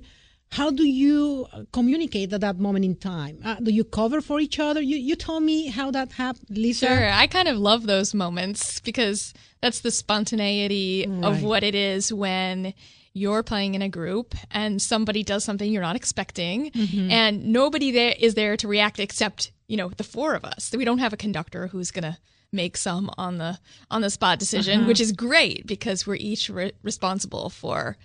How 0.52 0.70
do 0.70 0.86
you 0.86 1.48
uh, 1.54 1.64
communicate 1.72 2.34
at 2.34 2.42
that 2.42 2.60
moment 2.60 2.84
in 2.84 2.96
time? 2.98 3.40
Uh, 3.44 3.56
do 3.56 3.72
you 3.72 3.86
cover 3.86 4.20
for 4.20 4.40
each 4.42 4.60
other? 4.60 4.82
You 4.82 4.98
you 4.98 5.16
told 5.16 5.44
me 5.44 5.68
how 5.68 5.92
that 5.92 6.12
happened, 6.12 6.58
Lisa. 6.58 6.88
Sure, 6.88 7.10
I 7.10 7.28
kind 7.28 7.48
of 7.48 7.58
love 7.58 7.86
those 7.88 8.14
moments 8.14 8.82
because 8.82 9.34
that's 9.62 9.80
the 9.80 9.92
spontaneity 9.92 11.06
Right. 11.08 11.24
of 11.24 11.44
what 11.44 11.64
it 11.64 11.74
is 11.74 12.12
when 12.12 12.74
you're 13.14 13.44
playing 13.44 13.76
in 13.76 13.82
a 13.82 13.90
group 13.90 14.36
and 14.52 14.82
somebody 14.82 15.24
does 15.24 15.44
something 15.46 15.72
you're 15.72 15.82
not 15.90 15.96
expecting 15.96 16.72
Mm-hmm. 16.72 17.12
and 17.12 17.46
nobody 17.46 17.92
there 17.92 18.16
is 18.20 18.34
there 18.36 18.58
to 18.58 18.68
react 18.68 19.00
except, 19.00 19.52
you 19.68 19.78
know, 19.78 19.90
the 19.90 20.04
four 20.04 20.34
of 20.36 20.44
us. 20.44 20.72
We 20.76 20.86
don't 20.86 21.00
have 21.00 21.14
a 21.14 21.18
conductor 21.18 21.68
who's 21.68 21.92
going 21.92 22.04
to 22.14 22.18
make 22.52 22.76
some 22.78 23.10
on 23.18 23.38
the 23.38 23.58
on 23.90 24.02
the 24.02 24.10
spot 24.10 24.38
decision, 24.40 24.80
Uh-huh. 24.80 24.88
which 24.90 25.00
is 25.00 25.14
great 25.14 25.66
because 25.66 26.06
we're 26.06 26.16
each 26.32 26.50
re- 26.50 26.74
responsible 26.84 27.50
for 27.50 27.96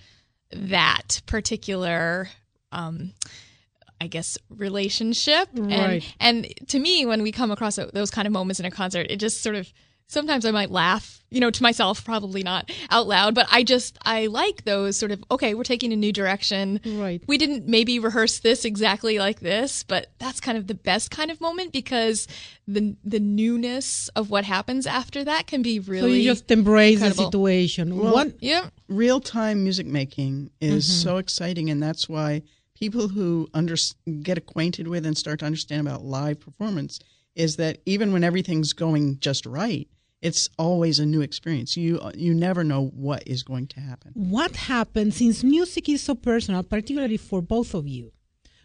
that 0.52 1.20
particular 1.26 2.28
um 2.72 3.12
I 4.00 4.08
guess 4.08 4.36
relationship 4.50 5.48
Right. 5.54 6.04
and 6.20 6.46
and 6.46 6.68
to 6.68 6.78
me 6.78 7.06
when 7.06 7.22
we 7.22 7.32
come 7.32 7.50
across 7.50 7.76
those 7.92 8.10
kind 8.10 8.26
of 8.26 8.32
moments 8.32 8.60
in 8.60 8.66
a 8.66 8.70
concert 8.70 9.06
it 9.10 9.16
just 9.16 9.42
sort 9.42 9.56
of 9.56 9.72
sometimes 10.08 10.44
I 10.44 10.50
might 10.50 10.70
laugh, 10.70 11.24
you 11.30 11.40
know, 11.40 11.50
to 11.50 11.62
myself, 11.62 12.04
probably 12.04 12.42
not 12.42 12.70
out 12.90 13.06
loud, 13.08 13.34
but 13.34 13.46
I 13.50 13.64
just, 13.64 13.98
I 14.02 14.26
like 14.26 14.64
those 14.64 14.96
sort 14.96 15.10
of, 15.10 15.22
okay, 15.30 15.54
we're 15.54 15.64
taking 15.64 15.92
a 15.92 15.96
new 15.96 16.12
direction. 16.12 16.80
Right. 16.86 17.20
We 17.26 17.36
didn't 17.38 17.66
maybe 17.66 17.98
rehearse 17.98 18.38
this 18.38 18.64
exactly 18.64 19.18
like 19.18 19.40
this, 19.40 19.82
but 19.82 20.12
that's 20.18 20.40
kind 20.40 20.56
of 20.56 20.68
the 20.68 20.74
best 20.74 21.10
kind 21.10 21.30
of 21.30 21.40
moment 21.40 21.72
because 21.72 22.28
the, 22.68 22.96
the 23.04 23.18
newness 23.20 24.08
of 24.16 24.30
what 24.30 24.44
happens 24.44 24.86
after 24.86 25.24
that 25.24 25.46
can 25.48 25.62
be 25.62 25.80
really. 25.80 26.00
So 26.00 26.06
you 26.06 26.22
just 26.30 26.50
embrace 26.50 26.94
incredible. 26.94 27.24
the 27.24 27.26
situation. 27.26 27.98
Well, 27.98 28.14
what? 28.14 28.34
Yeah. 28.40 28.70
real 28.88 29.20
time 29.20 29.64
music 29.64 29.86
making 29.86 30.50
is 30.60 30.86
Mm-hmm. 30.86 31.02
so 31.08 31.16
exciting, 31.16 31.70
and 31.70 31.82
that's 31.82 32.08
why 32.08 32.42
people 32.74 33.08
who 33.08 33.48
under, 33.54 33.74
get 34.22 34.38
acquainted 34.38 34.86
with 34.86 35.04
and 35.06 35.16
start 35.18 35.40
to 35.40 35.46
understand 35.46 35.86
about 35.86 36.04
live 36.04 36.38
performance 36.38 37.00
is 37.34 37.56
that 37.56 37.78
even 37.86 38.12
when 38.12 38.22
everything's 38.24 38.72
going 38.72 39.18
just 39.18 39.44
right, 39.46 39.88
it's 40.22 40.48
always 40.58 40.98
a 40.98 41.06
new 41.06 41.20
experience. 41.20 41.76
You 41.76 42.00
you 42.14 42.34
never 42.34 42.64
know 42.64 42.86
what 42.86 43.26
is 43.26 43.42
going 43.42 43.66
to 43.68 43.80
happen. 43.80 44.12
What 44.14 44.56
happens 44.56 45.16
since 45.16 45.44
music 45.44 45.88
is 45.88 46.02
so 46.02 46.14
personal, 46.14 46.62
particularly 46.62 47.16
for 47.16 47.42
both 47.42 47.74
of 47.74 47.86
you? 47.86 48.12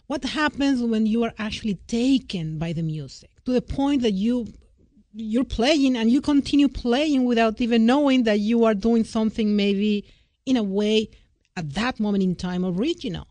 What 0.08 0.24
happens 0.24 0.82
when 0.82 1.06
you 1.06 1.24
are 1.24 1.34
actually 1.38 1.76
taken 1.88 2.58
by 2.58 2.74
the 2.74 2.84
music 2.84 3.30
to 3.46 3.54
the 3.54 3.62
point 3.62 4.02
that 4.02 4.12
you 4.12 4.48
you're 5.14 5.44
playing 5.44 5.98
and 5.98 6.10
you 6.10 6.22
continue 6.22 6.70
playing 6.70 7.26
without 7.26 7.60
even 7.60 7.86
knowing 7.86 8.24
that 8.24 8.40
you 8.40 8.64
are 8.64 8.74
doing 8.74 9.04
something 9.04 9.56
maybe 9.56 10.06
in 10.46 10.56
a 10.56 10.64
way 10.64 11.10
at 11.58 11.74
that 11.74 12.00
moment 12.00 12.24
in 12.24 12.36
time 12.36 12.64
original. 12.66 13.28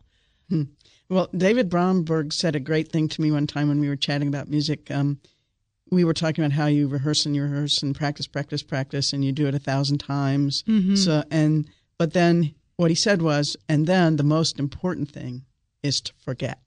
Well, 1.09 1.27
David 1.35 1.69
Bromberg 1.69 2.31
said 2.31 2.55
a 2.55 2.59
great 2.59 2.89
thing 2.91 3.09
to 3.09 3.21
me 3.21 3.31
one 3.31 3.47
time 3.47 3.67
when 3.67 3.79
we 3.81 3.89
were 3.89 3.97
chatting 3.97 4.27
about 4.29 4.47
music. 4.47 4.89
Um, 4.91 5.19
we 5.91 6.05
were 6.05 6.13
talking 6.13 6.43
about 6.43 6.53
how 6.53 6.67
you 6.67 6.87
rehearse 6.87 7.25
and 7.25 7.35
you 7.35 7.43
rehearse 7.43 7.83
and 7.83 7.93
practice, 7.93 8.25
practice, 8.25 8.63
practice, 8.63 9.11
and 9.11 9.23
you 9.25 9.31
do 9.33 9.47
it 9.47 9.53
a 9.53 9.59
thousand 9.59 9.97
times. 9.97 10.63
Mm-hmm. 10.63 10.95
So, 10.95 11.23
and 11.29 11.69
but 11.97 12.13
then 12.13 12.55
what 12.77 12.89
he 12.89 12.95
said 12.95 13.21
was, 13.21 13.57
and 13.67 13.85
then 13.85 14.15
the 14.15 14.23
most 14.23 14.57
important 14.57 15.11
thing 15.11 15.43
is 15.83 15.99
to 16.01 16.13
forget, 16.17 16.59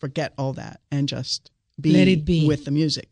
forget 0.00 0.32
all 0.38 0.54
that, 0.54 0.80
and 0.90 1.08
just 1.08 1.50
be, 1.78 2.16
be. 2.16 2.46
with 2.46 2.64
the 2.64 2.70
music. 2.70 3.10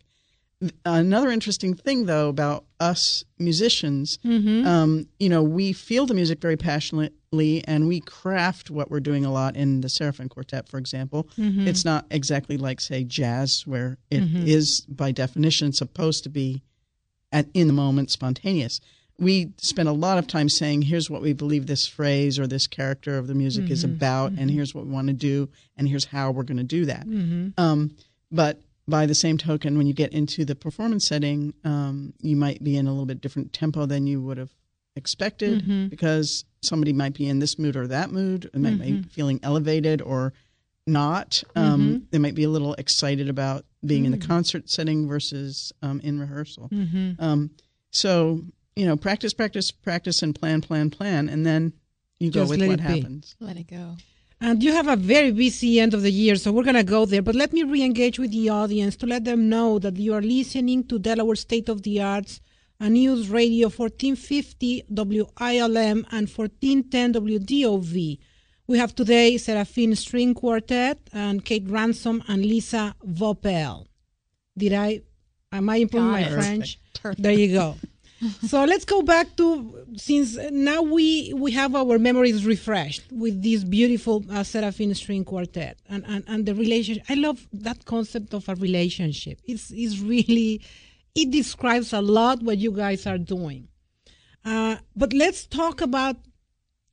Another 0.87 1.31
interesting 1.31 1.75
thing, 1.75 2.07
though, 2.07 2.31
about 2.31 2.65
us 2.81 3.25
musicians, 3.39 4.19
mm-hmm. 4.25 4.67
um, 4.67 5.07
you 5.19 5.29
know, 5.29 5.43
we 5.43 5.75
feel 5.75 6.07
the 6.07 6.15
music 6.15 6.41
very 6.41 6.57
passionately 6.57 7.63
and 7.67 7.87
we 7.87 8.01
craft 8.01 8.71
what 8.71 8.91
we're 8.91 9.01
doing 9.01 9.27
a 9.27 9.33
lot 9.33 9.55
in 9.55 9.83
the 9.83 9.89
Serafin 9.89 10.31
Quartet, 10.31 10.67
for 10.67 10.79
example. 10.79 11.29
Mm-hmm. 11.37 11.69
It's 11.69 11.85
not 11.85 12.07
exactly 12.11 12.57
like, 12.57 12.81
say, 12.81 13.05
jazz, 13.05 13.67
where 13.67 13.99
it 14.11 14.23
mm-hmm. 14.23 14.47
is 14.47 14.81
by 14.89 15.13
definition 15.13 15.75
supposed 15.75 16.23
to 16.25 16.31
be 16.31 16.63
at, 17.33 17.49
in 17.53 17.67
the 17.67 17.75
moment 17.75 18.11
spontaneous. 18.11 18.81
We 19.19 19.53
spend 19.59 19.91
a 19.91 19.93
lot 19.93 20.17
of 20.17 20.27
time 20.27 20.49
saying, 20.49 20.83
here's 20.83 21.11
what 21.11 21.21
we 21.21 21.35
believe 21.35 21.67
this 21.67 21.87
phrase 21.87 22.39
or 22.39 22.47
this 22.47 22.67
character 22.67 23.19
of 23.19 23.27
the 23.27 23.35
music 23.35 23.71
is 23.71 23.85
about, 23.85 24.33
and 24.33 24.51
here's 24.51 24.75
what 24.75 24.87
we 24.87 24.91
want 24.91 25.09
to 25.09 25.15
do, 25.15 25.51
and 25.77 25.87
here's 25.87 26.07
how 26.07 26.31
we're 26.31 26.45
going 26.45 26.57
to 26.59 26.65
do 26.65 26.87
that. 26.87 27.07
Um, 27.59 27.97
but 28.31 28.61
by 28.89 29.07
the 29.07 29.15
same 29.15 29.37
token, 29.39 29.77
when 29.77 29.87
you 29.87 29.95
get 29.95 30.13
into 30.13 30.45
the 30.45 30.55
performance 30.55 31.07
setting, 31.07 31.55
um, 31.65 32.15
you 32.21 32.37
might 32.37 32.63
be 32.63 32.77
in 32.77 32.87
a 32.87 32.91
little 32.91 33.07
bit 33.07 33.21
different 33.21 33.53
tempo 33.53 33.87
than 33.87 34.07
you 34.07 34.23
would 34.23 34.39
have 34.39 34.55
expected 34.95 35.91
because 35.91 36.45
somebody 36.63 36.93
might 36.93 37.15
be 37.15 37.29
in 37.29 37.39
this 37.39 37.59
mood 37.59 37.77
or 37.77 37.87
that 37.89 38.11
mood, 38.11 38.51
and 38.55 38.63
might 38.63 38.81
be 38.81 39.03
feeling 39.11 39.41
elevated 39.43 40.01
or 40.03 40.33
not. 40.87 41.43
Um, 41.55 42.07
They 42.11 42.19
might 42.19 42.35
be 42.35 42.45
a 42.45 42.49
little 42.49 42.75
excited 42.75 43.29
about 43.29 43.65
being 43.85 44.05
in 44.05 44.13
the 44.13 44.19
concert 44.19 44.71
setting 44.71 45.07
versus 45.09 45.73
um, 45.83 46.01
in 46.01 46.19
rehearsal. 46.19 46.71
Um, 47.19 47.51
so 47.91 48.43
you 48.77 48.87
know, 48.87 48.97
practice, 48.97 49.33
practice, 49.33 49.71
practice, 49.71 50.23
and 50.23 50.35
plan, 50.35 50.61
plan, 50.61 50.91
plan, 50.91 51.29
and 51.29 51.45
then 51.47 51.73
you 52.21 52.31
go 52.31 52.47
with 52.47 52.61
what 52.61 52.77
be. 52.79 52.83
happens. 52.83 53.35
Let 53.41 53.57
it 53.57 53.69
go. 53.69 53.97
And 54.41 54.63
you 54.63 54.73
have 54.73 54.87
a 54.87 54.97
very 54.97 55.31
busy 55.31 55.81
end 55.81 55.95
of 55.95 56.03
the 56.03 56.11
year, 56.11 56.37
so 56.37 56.53
we're 56.53 56.63
going 56.63 56.77
to 56.77 56.85
go 56.85 57.07
there. 57.07 57.23
But 57.23 57.35
let 57.35 57.53
me 57.55 57.63
re 57.63 57.83
engage 57.83 58.19
with 58.19 58.33
the 58.33 58.51
audience 58.51 58.95
to 58.97 59.07
let 59.07 59.25
them 59.25 59.49
know 59.49 59.79
that 59.79 59.97
you 59.97 60.13
are 60.13 60.21
listening 60.21 60.85
to 60.89 60.99
Delaware 60.99 61.37
State 61.37 61.71
of 61.71 61.83
the 61.83 62.03
Arts, 62.03 62.41
a 62.79 62.91
news 62.91 63.31
radio 63.31 63.69
1450 63.69 64.85
WILM 64.91 66.07
and 66.11 66.29
1410 66.29 67.15
WDOV. 67.15 68.19
We 68.67 68.79
have 68.79 68.95
today 68.95 69.39
Serafin 69.39 69.97
String 69.97 70.35
Quartet 70.35 70.99
and 71.15 71.43
Kate 71.43 71.67
Ransom 71.67 72.23
and 72.29 72.45
Lisa 72.45 72.95
Vaupel. 73.07 73.87
Did 74.59 74.75
I, 74.75 75.01
am 75.51 75.71
I 75.71 75.77
improving 75.77 76.11
my. 76.11 76.29
French? 76.29 76.79
Perfect. 77.01 77.23
There 77.23 77.33
you 77.33 77.55
go. 77.55 77.77
so 78.47 78.65
let's 78.65 78.85
go 78.85 79.03
back 79.03 79.37
to 79.37 79.87
since 79.97 80.39
now 80.51 80.81
we 80.81 81.33
we 81.35 81.53
have 81.53 81.75
our 81.75 81.99
memories 81.99 82.47
refreshed 82.47 83.03
with 83.13 83.43
this 83.43 83.63
beautiful 83.63 84.25
uh, 84.31 84.43
Serafin 84.43 84.95
string 84.95 85.25
quartet 85.25 85.79
and, 85.89 86.05
and 86.07 86.25
and 86.27 86.47
the 86.47 86.55
relationship. 86.55 87.05
I 87.11 87.15
love 87.15 87.47
that 87.53 87.85
concept 87.85 88.33
of 88.33 88.49
a 88.49 88.55
relationship. 88.55 89.41
It's 89.45 89.71
it's 89.71 90.01
really 90.01 90.63
it 91.15 91.31
describes 91.31 91.93
a 91.93 92.01
lot 92.01 92.43
what 92.43 92.59
you 92.59 92.73
guys 92.73 93.07
are 93.07 93.19
doing. 93.19 93.69
Uh, 94.45 94.77
but 94.95 95.13
let's 95.13 95.45
talk 95.45 95.81
about 95.81 96.17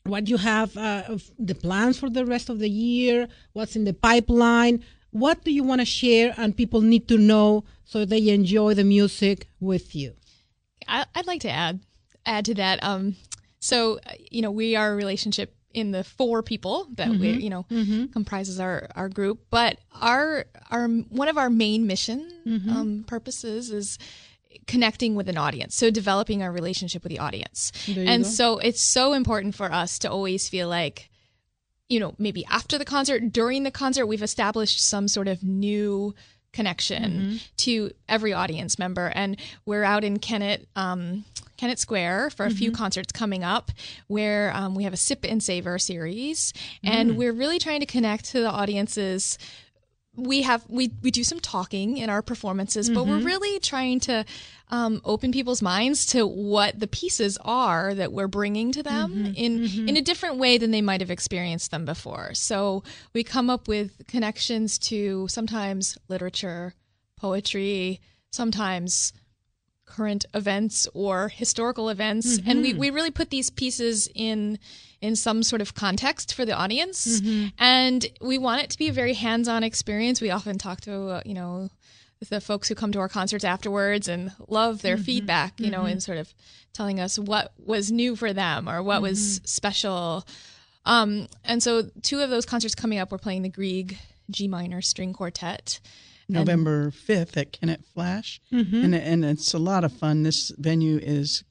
what 0.05 0.27
you 0.27 0.37
have 0.37 0.75
uh, 0.75 1.17
the 1.39 1.55
plans 1.55 1.99
for 1.99 2.09
the 2.09 2.25
rest 2.25 2.49
of 2.49 2.59
the 2.59 2.69
year. 2.69 3.27
What's 3.53 3.77
in 3.77 3.85
the 3.85 3.93
pipeline? 3.93 4.83
What 5.11 5.45
do 5.45 5.51
you 5.51 5.63
want 5.63 5.79
to 5.79 5.85
share 5.85 6.33
and 6.37 6.57
people 6.57 6.81
need 6.81 7.07
to 7.07 7.17
know 7.17 7.63
so 7.85 8.03
they 8.03 8.29
enjoy 8.29 8.73
the 8.73 8.83
music 8.83 9.47
with 9.59 9.95
you? 9.95 10.15
I, 10.87 11.05
I'd 11.15 11.27
like 11.27 11.41
to 11.41 11.49
add 11.49 11.79
add 12.25 12.45
to 12.45 12.53
that. 12.55 12.83
Um, 12.83 13.15
so 13.59 13.99
you 14.31 14.41
know, 14.41 14.51
we 14.51 14.75
are 14.75 14.91
a 14.91 14.95
relationship 14.95 15.55
in 15.73 15.91
the 15.91 16.03
four 16.03 16.43
people 16.43 16.87
that 16.95 17.09
we 17.09 17.31
you 17.31 17.49
know 17.49 17.65
comprises 18.13 18.59
our 18.59 18.89
our 18.95 19.09
group, 19.09 19.45
but 19.49 19.79
our 19.99 20.45
our 20.69 20.87
one 20.87 21.27
of 21.27 21.37
our 21.37 21.49
main 21.49 21.87
mission 21.87 22.31
um, 22.69 23.03
purposes 23.07 23.71
is 23.71 23.97
connecting 24.67 25.15
with 25.15 25.27
an 25.27 25.37
audience 25.37 25.75
so 25.75 25.89
developing 25.89 26.41
our 26.43 26.51
relationship 26.51 27.03
with 27.03 27.09
the 27.09 27.19
audience 27.19 27.71
and 27.87 28.23
go. 28.23 28.29
so 28.29 28.57
it's 28.59 28.81
so 28.81 29.13
important 29.13 29.55
for 29.55 29.69
us 29.71 29.99
to 29.99 30.09
always 30.09 30.47
feel 30.47 30.69
like 30.69 31.09
you 31.89 31.99
know 31.99 32.13
maybe 32.19 32.45
after 32.45 32.77
the 32.77 32.85
concert 32.85 33.33
during 33.33 33.63
the 33.63 33.71
concert 33.71 34.05
we've 34.05 34.21
established 34.21 34.79
some 34.79 35.07
sort 35.07 35.27
of 35.27 35.43
new 35.43 36.13
connection 36.53 37.39
to 37.57 37.91
every 38.07 38.31
audience 38.31 38.79
member. 38.79 39.11
And 39.13 39.37
we're 39.65 39.83
out 39.83 40.03
in 40.03 40.19
Kennett 40.19 40.67
um, 40.75 41.25
Kennett 41.57 41.79
Square 41.79 42.31
for 42.31 42.45
a 42.45 42.49
few 42.51 42.71
concerts 42.71 43.11
coming 43.11 43.43
up 43.43 43.71
where 44.07 44.51
um, 44.55 44.75
we 44.75 44.83
have 44.83 44.93
a 44.93 44.97
sip 44.97 45.23
and 45.23 45.41
savor 45.41 45.77
series. 45.79 46.53
And 46.83 47.17
we're 47.17 47.31
really 47.33 47.59
trying 47.59 47.79
to 47.79 47.85
connect 47.85 48.25
to 48.31 48.39
the 48.41 48.49
audiences 48.49 49.37
we 50.15 50.43
have 50.43 50.63
we 50.69 50.91
we 51.01 51.09
do 51.09 51.23
some 51.23 51.39
talking 51.39 51.97
in 51.97 52.09
our 52.09 52.21
performances 52.21 52.89
but 52.89 53.07
we're 53.07 53.17
mm-hmm. 53.17 53.25
really 53.25 53.59
trying 53.59 53.99
to 53.99 54.23
um, 54.69 55.01
open 55.05 55.31
people's 55.31 55.61
minds 55.61 56.05
to 56.07 56.25
what 56.25 56.79
the 56.79 56.87
pieces 56.87 57.37
are 57.43 57.93
that 57.93 58.11
we're 58.11 58.27
bringing 58.27 58.71
to 58.71 58.83
them 58.83 59.11
mm-hmm. 59.11 59.33
in 59.35 59.59
mm-hmm. 59.59 59.87
in 59.87 59.97
a 59.97 60.01
different 60.01 60.37
way 60.37 60.57
than 60.57 60.71
they 60.71 60.81
might 60.81 61.01
have 61.01 61.11
experienced 61.11 61.71
them 61.71 61.85
before. 61.85 62.33
So 62.33 62.83
we 63.13 63.23
come 63.23 63.49
up 63.49 63.67
with 63.67 64.07
connections 64.07 64.77
to 64.79 65.27
sometimes 65.27 65.97
literature 66.09 66.73
poetry 67.17 68.01
sometimes 68.31 69.13
current 69.93 70.25
events 70.33 70.87
or 70.93 71.29
historical 71.29 71.89
events. 71.89 72.39
And 72.45 72.61
we, 72.61 72.71
mm-hmm. 72.71 72.79
we 72.79 72.89
really 72.89 73.11
put 73.11 73.29
these 73.29 73.49
pieces 73.49 74.09
in 74.13 74.59
in 75.01 75.17
some 75.17 75.43
sort 75.43 75.61
of 75.61 75.75
context 75.75 76.33
for 76.33 76.45
the 76.45 76.53
audience. 76.53 77.19
Mm-hmm. 77.19 77.47
And 77.59 78.05
we 78.21 78.37
want 78.37 78.63
it 78.63 78.69
to 78.69 78.77
be 78.77 78.87
a 78.87 78.93
very 78.93 79.13
hands-on 79.13 79.61
experience. 79.61 80.21
We 80.21 80.31
often 80.31 80.57
talk 80.57 80.81
to 80.81 80.93
uh, 81.09 81.21
you 81.25 81.33
know 81.33 81.69
the 82.29 82.41
folks 82.41 82.69
who 82.69 82.75
come 82.75 82.93
to 82.93 82.99
our 82.99 83.09
concerts 83.09 83.43
afterwards 83.43 84.07
and 84.07 84.31
love 84.47 84.81
their 84.81 84.95
mm-hmm. 84.95 85.03
feedback 85.03 85.59
you 85.59 85.69
know 85.69 85.83
and 85.83 86.01
sort 86.01 86.17
of 86.17 86.33
telling 86.71 86.97
us 87.01 87.19
what 87.19 87.51
was 87.57 87.91
new 87.91 88.15
for 88.15 88.31
them 88.33 88.69
or 88.69 88.81
what 88.81 89.01
was 89.01 89.41
special. 89.43 90.25
Um, 90.85 91.27
and 91.43 91.61
so 91.61 91.83
two 92.01 92.21
of 92.21 92.29
those 92.29 92.45
concerts 92.45 92.75
coming 92.75 92.99
up 92.99 93.11
we're 93.11 93.17
playing 93.17 93.43
the 93.43 93.49
grieg 93.49 93.97
g 94.29 94.47
minor 94.47 94.81
string 94.81 95.13
quartet 95.13 95.79
November 96.33 96.91
5th 96.91 97.37
at 97.37 97.51
Kennett 97.51 97.85
Flash. 97.85 98.41
And, 98.83 98.95
and 98.95 99.23
it's 99.25 99.53
a 99.53 99.59
lot 99.59 99.83
of 99.83 99.91
fun. 99.93 100.23
This 100.23 100.51
venue 100.57 100.97
is 101.01 101.43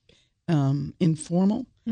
um, 0.49 0.95
informal. 1.01 1.67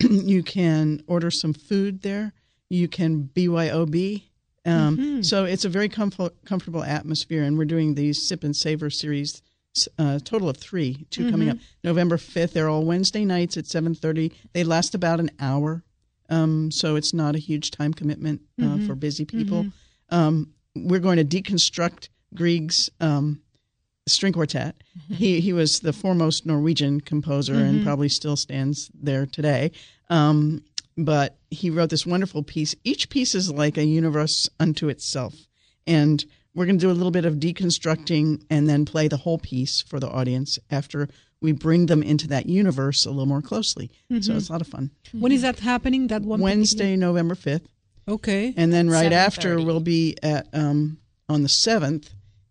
you 0.00 0.42
can 0.42 1.02
order 1.06 1.30
some 1.30 1.52
food 1.52 2.02
there. 2.02 2.32
You 2.70 2.88
can 2.88 3.30
BYOB. 3.34 4.22
Um, 4.66 5.22
So 5.22 5.44
it's 5.44 5.64
a 5.64 5.68
very 5.68 5.88
comfort, 5.88 6.32
comfortable 6.46 6.82
atmosphere. 6.82 7.42
And 7.42 7.58
we're 7.58 7.64
doing 7.66 7.94
these 7.94 8.26
Sip 8.26 8.42
and 8.44 8.56
Savor 8.56 8.88
series, 8.90 9.42
uh, 9.98 10.18
total 10.24 10.48
of 10.48 10.56
three, 10.56 11.06
2 11.10 11.30
coming 11.30 11.48
up. 11.50 11.58
November 11.82 12.16
5th. 12.16 12.52
They're 12.52 12.68
all 12.70 12.84
Wednesday 12.84 13.24
nights 13.24 13.56
at 13.56 13.64
7.30. 13.64 14.32
They 14.54 14.64
last 14.64 14.94
about 14.94 15.20
an 15.20 15.30
hour. 15.38 15.82
Um, 16.30 16.70
so 16.70 16.96
it's 16.96 17.12
not 17.12 17.34
a 17.34 17.38
huge 17.38 17.70
time 17.70 17.92
commitment 17.92 18.40
uh, 18.62 18.78
for 18.86 18.94
busy 18.94 19.24
people. 19.26 19.66
Um, 20.08 20.54
we're 20.74 21.00
going 21.00 21.18
to 21.18 21.24
deconstruct 21.24 22.08
Grieg's 22.34 22.90
um, 23.00 23.40
string 24.06 24.32
quartet. 24.32 24.76
He 25.08 25.40
he 25.40 25.52
was 25.52 25.80
the 25.80 25.92
foremost 25.92 26.46
Norwegian 26.46 27.00
composer 27.00 27.54
and 27.54 27.84
probably 27.84 28.08
still 28.08 28.36
stands 28.36 28.90
there 28.94 29.26
today. 29.26 29.70
Um, 30.10 30.62
but 30.96 31.38
he 31.50 31.70
wrote 31.70 31.90
this 31.90 32.06
wonderful 32.06 32.42
piece. 32.42 32.74
Each 32.84 33.08
piece 33.08 33.34
is 33.34 33.50
like 33.50 33.76
a 33.78 33.84
universe 33.84 34.48
unto 34.60 34.88
itself, 34.88 35.34
and 35.86 36.24
we're 36.54 36.66
going 36.66 36.78
to 36.78 36.86
do 36.86 36.90
a 36.90 36.92
little 36.92 37.10
bit 37.10 37.24
of 37.24 37.34
deconstructing 37.34 38.44
and 38.48 38.68
then 38.68 38.84
play 38.84 39.08
the 39.08 39.16
whole 39.16 39.38
piece 39.38 39.80
for 39.80 39.98
the 39.98 40.08
audience 40.08 40.58
after 40.70 41.08
we 41.40 41.50
bring 41.52 41.86
them 41.86 42.02
into 42.02 42.28
that 42.28 42.46
universe 42.46 43.04
a 43.04 43.10
little 43.10 43.26
more 43.26 43.42
closely. 43.42 43.90
So 44.20 44.34
it's 44.34 44.48
a 44.48 44.52
lot 44.52 44.60
of 44.60 44.68
fun. 44.68 44.92
When 45.12 45.32
is 45.32 45.42
that 45.42 45.58
happening? 45.58 46.06
That 46.06 46.22
one 46.22 46.40
Wednesday, 46.40 46.96
November 46.96 47.34
fifth. 47.34 47.66
Okay. 48.06 48.54
And 48.56 48.72
then 48.72 48.88
right 48.88 49.12
after 49.12 49.60
we'll 49.60 49.80
be 49.80 50.16
at 50.22 50.46
um, 50.52 50.98
on 51.28 51.42
the 51.42 51.48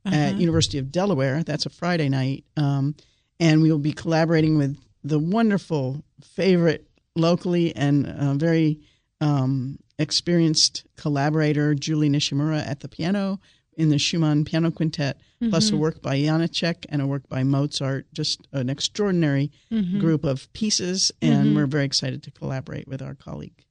7th 0.05 0.13
at 0.13 0.35
University 0.35 0.77
of 0.77 0.91
Delaware. 0.91 1.43
That's 1.43 1.65
a 1.65 1.69
Friday 1.69 2.09
night, 2.09 2.43
um, 2.57 2.95
and 3.39 3.61
we 3.61 3.71
will 3.71 3.79
be 3.79 3.93
collaborating 3.93 4.57
with 4.57 4.77
the 5.03 5.19
wonderful 5.19 6.03
favorite 6.23 6.87
locally 7.15 7.75
and 7.75 8.07
uh, 8.07 8.33
very 8.33 8.79
um, 9.21 9.77
experienced 9.99 10.85
collaborator 10.97 11.73
Julie 11.75 12.09
Nishimura 12.09 12.65
at 12.67 12.79
the 12.81 12.87
piano 12.87 13.39
in 13.75 13.89
the 13.89 13.97
Schumann 13.97 14.45
Piano 14.45 14.69
Quintet, 14.71 15.17
plus 15.49 15.71
a 15.71 15.77
work 15.77 16.01
by 16.01 16.17
Janacek 16.17 16.85
and 16.89 17.01
a 17.01 17.07
work 17.07 17.27
by 17.27 17.43
Mozart. 17.43 18.05
Just 18.13 18.47
an 18.51 18.69
extraordinary 18.69 19.51
group 19.99 20.23
of 20.23 20.51
pieces, 20.53 21.11
and 21.21 21.55
we're 21.55 21.65
very 21.65 21.85
excited 21.85 22.21
to 22.23 22.31
collaborate 22.31 22.87
with 22.87 23.01
our 23.01 23.15
colleague 23.15 23.65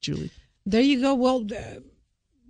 Julie. 0.00 0.30
There 0.64 0.80
you 0.80 1.00
go. 1.00 1.14
Well, 1.14 1.44
uh, 1.50 1.80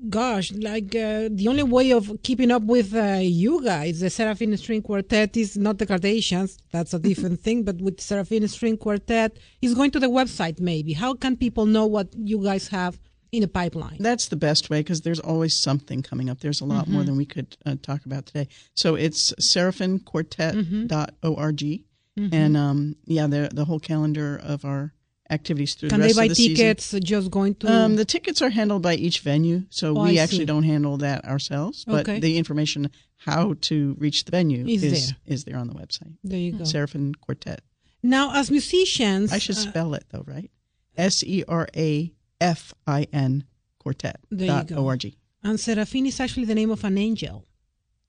gosh, 0.08 0.52
like 0.52 0.94
uh, 0.94 1.28
the 1.30 1.46
only 1.48 1.62
way 1.62 1.92
of 1.92 2.10
keeping 2.22 2.50
up 2.50 2.62
with 2.62 2.94
uh, 2.94 3.18
you 3.20 3.62
guys, 3.64 4.00
the 4.00 4.10
Serafin 4.10 4.56
String 4.56 4.82
Quartet, 4.82 5.36
is 5.36 5.56
not 5.56 5.78
the 5.78 5.86
Kardashians. 5.86 6.58
That's 6.72 6.94
a 6.94 6.98
different 6.98 7.40
thing. 7.44 7.64
But 7.64 7.80
with 7.80 7.98
Serafin 7.98 8.48
String 8.48 8.76
Quartet, 8.76 9.38
is 9.60 9.74
going 9.74 9.90
to 9.92 10.00
the 10.00 10.08
website. 10.08 10.60
Maybe 10.60 10.92
how 10.92 11.14
can 11.14 11.36
people 11.36 11.66
know 11.66 11.86
what 11.86 12.08
you 12.16 12.42
guys 12.42 12.68
have 12.68 12.98
in 13.32 13.42
the 13.42 13.48
pipeline? 13.48 13.98
That's 14.00 14.28
the 14.28 14.36
best 14.36 14.70
way 14.70 14.80
because 14.80 15.02
there's 15.02 15.20
always 15.20 15.54
something 15.54 16.02
coming 16.02 16.30
up. 16.30 16.40
There's 16.40 16.60
a 16.60 16.64
lot 16.64 16.88
more 16.88 17.04
than 17.04 17.16
we 17.16 17.26
could 17.26 17.56
uh, 17.66 17.76
talk 17.82 18.06
about 18.06 18.26
today. 18.26 18.48
So 18.74 18.94
it's 18.94 19.32
serafinquartet.org. 19.34 21.84
And 22.32 22.56
um, 22.56 22.96
yeah, 23.04 23.28
the, 23.28 23.48
the 23.54 23.64
whole 23.64 23.78
calendar 23.78 24.40
of 24.42 24.64
our 24.64 24.92
activities 25.30 25.74
through 25.74 25.90
Can 25.90 26.00
the 26.00 26.04
they 26.04 26.08
rest 26.08 26.16
buy 26.18 26.24
of 26.24 26.28
the 26.30 26.34
season. 26.34 26.56
tickets? 26.56 26.94
Just 27.02 27.30
going 27.30 27.54
to 27.56 27.70
Um, 27.70 27.96
the 27.96 28.04
tickets 28.04 28.40
are 28.42 28.50
handled 28.50 28.82
by 28.82 28.94
each 28.94 29.20
venue, 29.20 29.64
so 29.70 29.96
Oh, 29.96 30.04
we 30.04 30.18
I 30.18 30.22
actually 30.22 30.38
see. 30.40 30.44
don't 30.46 30.62
handle 30.64 30.96
that 30.98 31.24
ourselves. 31.24 31.84
But 31.84 32.08
Okay. 32.08 32.20
the 32.20 32.36
information 32.38 32.90
how 33.16 33.54
to 33.62 33.94
reach 33.98 34.24
the 34.24 34.30
venue 34.30 34.66
Is 34.66 34.82
is 34.84 35.06
there. 35.08 35.16
is 35.26 35.44
there 35.44 35.56
on 35.58 35.66
the 35.68 35.74
website. 35.74 36.14
there 36.24 36.38
you 36.38 36.52
go. 36.52 36.64
Serafin 36.64 37.14
Quartet. 37.20 37.60
Now, 38.02 38.32
as 38.34 38.50
musicians, 38.50 39.32
I 39.32 39.38
should 39.38 39.56
uh, 39.56 39.60
spell 39.70 39.94
it 39.94 40.04
though, 40.10 40.24
right? 40.26 40.50
S 40.96 41.22
E 41.24 41.44
R 41.48 41.68
A 41.76 42.12
F 42.40 42.72
I 42.86 43.06
N 43.12 43.44
Quartet 43.78 44.20
There 44.30 44.58
you 44.58 44.64
go. 44.64 44.76
O 44.76 44.86
R 44.86 44.96
G. 44.96 45.16
and 45.42 45.58
Seraphine 45.60 46.06
is 46.06 46.20
actually 46.20 46.44
the 46.46 46.54
name 46.54 46.70
of 46.70 46.84
an 46.84 46.96
angel. 46.96 47.46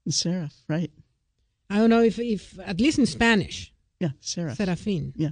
Seraph, 0.07 0.53
right? 0.67 0.91
I 1.69 1.77
don't 1.77 1.89
know 1.89 2.01
if, 2.01 2.17
if 2.17 2.57
at 2.65 2.79
least 2.79 2.97
in 2.97 3.05
Spanish, 3.05 3.73
Yeah, 3.99 4.09
Seraph. 4.21 4.57
Seraphine. 4.57 5.13
Yeah. 5.15 5.29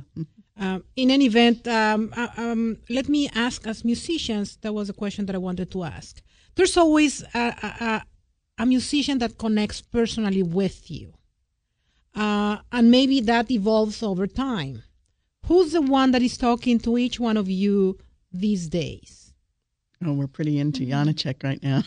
Um, 0.60 0.84
in 0.96 1.12
any 1.12 1.26
event, 1.26 1.68
um, 1.68 2.12
uh, 2.18 2.28
um, 2.38 2.78
let 2.90 3.08
me 3.08 3.30
ask 3.36 3.68
as 3.68 3.86
musicians, 3.86 4.58
that 4.62 4.74
was 4.74 4.90
a 4.90 4.94
question 4.94 5.26
that 5.28 5.36
I 5.36 5.40
wanted 5.40 5.70
to 5.72 5.84
ask. 5.84 6.22
There's 6.56 6.76
always 6.78 7.22
a, 7.34 7.40
a, 7.62 7.86
a- 7.86 8.04
a 8.60 8.66
musician 8.66 9.20
that 9.20 9.38
connects 9.38 9.82
personally 9.82 10.42
with 10.42 10.90
you. 10.90 11.14
Uh, 12.16 12.58
and 12.72 12.90
maybe 12.90 13.22
that 13.22 13.52
evolves 13.52 14.02
over 14.02 14.26
time. 14.26 14.82
Who's 15.46 15.74
the 15.74 15.82
one 15.84 16.10
that 16.12 16.24
is 16.24 16.38
talking 16.38 16.80
to 16.80 16.98
each 16.98 17.20
one 17.20 17.38
of 17.38 17.48
you 17.48 18.00
these 18.34 18.68
days? 18.68 19.32
Oh, 20.04 20.14
we're 20.14 20.26
pretty 20.28 20.58
into 20.58 20.84
Janacek 20.86 21.44
right 21.44 21.62
now. 21.62 21.84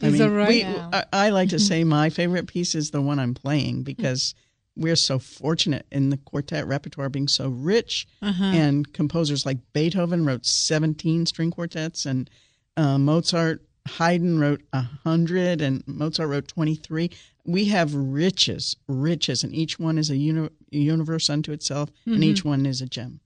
Is 0.00 0.18
that 0.18 0.30
right? 0.30 0.48
we- 0.48 0.60
Yeah. 0.62 0.90
I, 0.92 1.04
I 1.12 1.28
like 1.30 1.50
to 1.50 1.60
say 1.60 1.84
my 2.00 2.10
favorite 2.10 2.48
piece 2.48 2.74
is 2.74 2.90
the 2.90 3.00
one 3.00 3.20
I'm 3.20 3.34
playing 3.34 3.84
because 3.84 4.34
we're 4.76 4.96
so 4.96 5.18
fortunate 5.18 5.86
in 5.92 6.10
the 6.10 6.16
quartet 6.16 6.66
repertoire 6.66 7.08
being 7.08 7.28
so 7.28 7.48
rich, 7.48 8.06
Uh-huh. 8.22 8.44
and 8.44 8.92
composers 8.92 9.44
like 9.44 9.58
Beethoven 9.72 10.24
wrote 10.24 10.46
17 10.46 11.26
string 11.26 11.50
quartets, 11.50 12.06
and 12.06 12.30
uh, 12.76 12.96
Mozart, 12.98 13.62
Haydn 13.86 14.38
wrote 14.38 14.62
100, 14.70 15.60
and 15.60 15.82
Mozart 15.86 16.28
wrote 16.28 16.48
23. 16.48 17.10
We 17.44 17.64
have 17.66 17.94
riches, 17.94 18.76
riches, 18.88 19.42
and 19.44 19.54
each 19.54 19.78
one 19.78 19.98
is 19.98 20.08
a 20.10 20.16
uni- 20.16 20.48
universe 20.70 21.28
unto 21.28 21.52
itself, 21.52 21.90
Mm-hmm. 21.90 22.12
and 22.14 22.24
each 22.24 22.44
one 22.44 22.64
is 22.66 22.80
a 22.80 22.86
gem. 22.86 23.20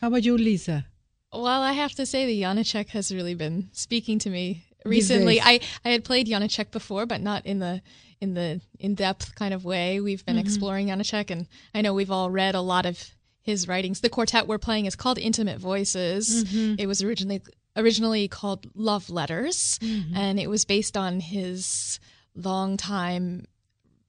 How 0.00 0.08
about 0.08 0.24
you, 0.24 0.36
Lisa? 0.36 0.84
Well, 1.32 1.62
I 1.62 1.72
have 1.72 1.92
to 1.94 2.04
say 2.04 2.26
the 2.26 2.42
Janacek 2.42 2.88
has 2.88 3.10
really 3.14 3.34
been 3.34 3.68
speaking 3.72 4.18
to 4.20 4.30
me 4.30 4.64
recently. 4.84 5.40
I, 5.40 5.60
I 5.84 5.90
had 5.90 6.04
played 6.04 6.26
Janacek 6.26 6.70
before, 6.70 7.06
but 7.06 7.22
not 7.22 7.46
in 7.46 7.58
the 7.58 7.80
in 8.20 8.34
the 8.34 8.60
in 8.78 8.94
depth 8.94 9.34
kind 9.34 9.54
of 9.54 9.64
way. 9.64 10.00
We've 10.00 10.24
been 10.24 10.36
mm-hmm. 10.36 10.46
exploring 10.46 10.88
Janacek, 10.88 11.30
and 11.30 11.46
I 11.74 11.80
know 11.82 11.94
we've 11.94 12.10
all 12.10 12.30
read 12.30 12.54
a 12.54 12.60
lot 12.60 12.86
of 12.86 13.10
his 13.40 13.68
writings. 13.68 14.00
The 14.00 14.10
quartet 14.10 14.46
we're 14.46 14.58
playing 14.58 14.86
is 14.86 14.96
called 14.96 15.18
Intimate 15.18 15.58
Voices. 15.58 16.44
Mm-hmm. 16.44 16.74
It 16.78 16.86
was 16.86 17.02
originally 17.02 17.42
originally 17.76 18.28
called 18.28 18.66
Love 18.74 19.08
Letters, 19.10 19.78
mm-hmm. 19.80 20.16
and 20.16 20.40
it 20.40 20.50
was 20.50 20.64
based 20.64 20.96
on 20.96 21.20
his 21.20 22.00
long 22.34 22.76
time 22.76 23.46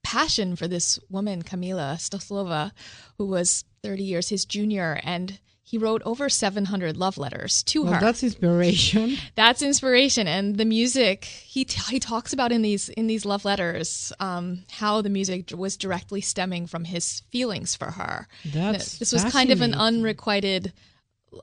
passion 0.04 0.56
for 0.56 0.67
this 0.67 1.00
woman, 1.10 1.43
Kamila 1.43 1.95
Stösslová, 1.95 2.72
who 3.17 3.26
was 3.26 3.63
30 3.84 4.04
years 4.04 4.30
his 4.30 4.45
junior, 4.45 5.00
and 5.04 5.39
he 5.70 5.78
wrote 5.78 6.02
over 6.04 6.30
700 6.30 6.98
love 6.98 7.20
letters 7.20 7.62
to 7.64 7.84
Well, 7.84 7.94
her. 7.94 8.00
that's 8.00 8.24
inspiration. 8.24 9.18
That's 9.36 9.62
inspiration, 9.62 10.28
and 10.28 10.58
the 10.58 10.66
music 10.66 11.26
he 11.26 11.64
t- 11.66 11.80
he 11.94 12.00
talks 12.00 12.34
about 12.34 12.52
in 12.52 12.64
these 12.64 12.90
in 12.90 13.06
these 13.06 13.24
love 13.24 13.46
letters 13.46 14.12
um, 14.20 14.64
how 14.72 15.02
the 15.04 15.10
music 15.10 15.52
was 15.56 15.78
directly 15.78 16.22
stemming 16.22 16.66
from 16.66 16.86
his 16.86 17.22
feelings 17.32 17.76
for 17.76 17.92
her. 17.92 18.28
That's 18.46 18.98
this 18.98 19.12
was 19.14 19.24
kind 19.26 19.52
of 19.52 19.62
an 19.62 19.76
unrequited 19.76 20.74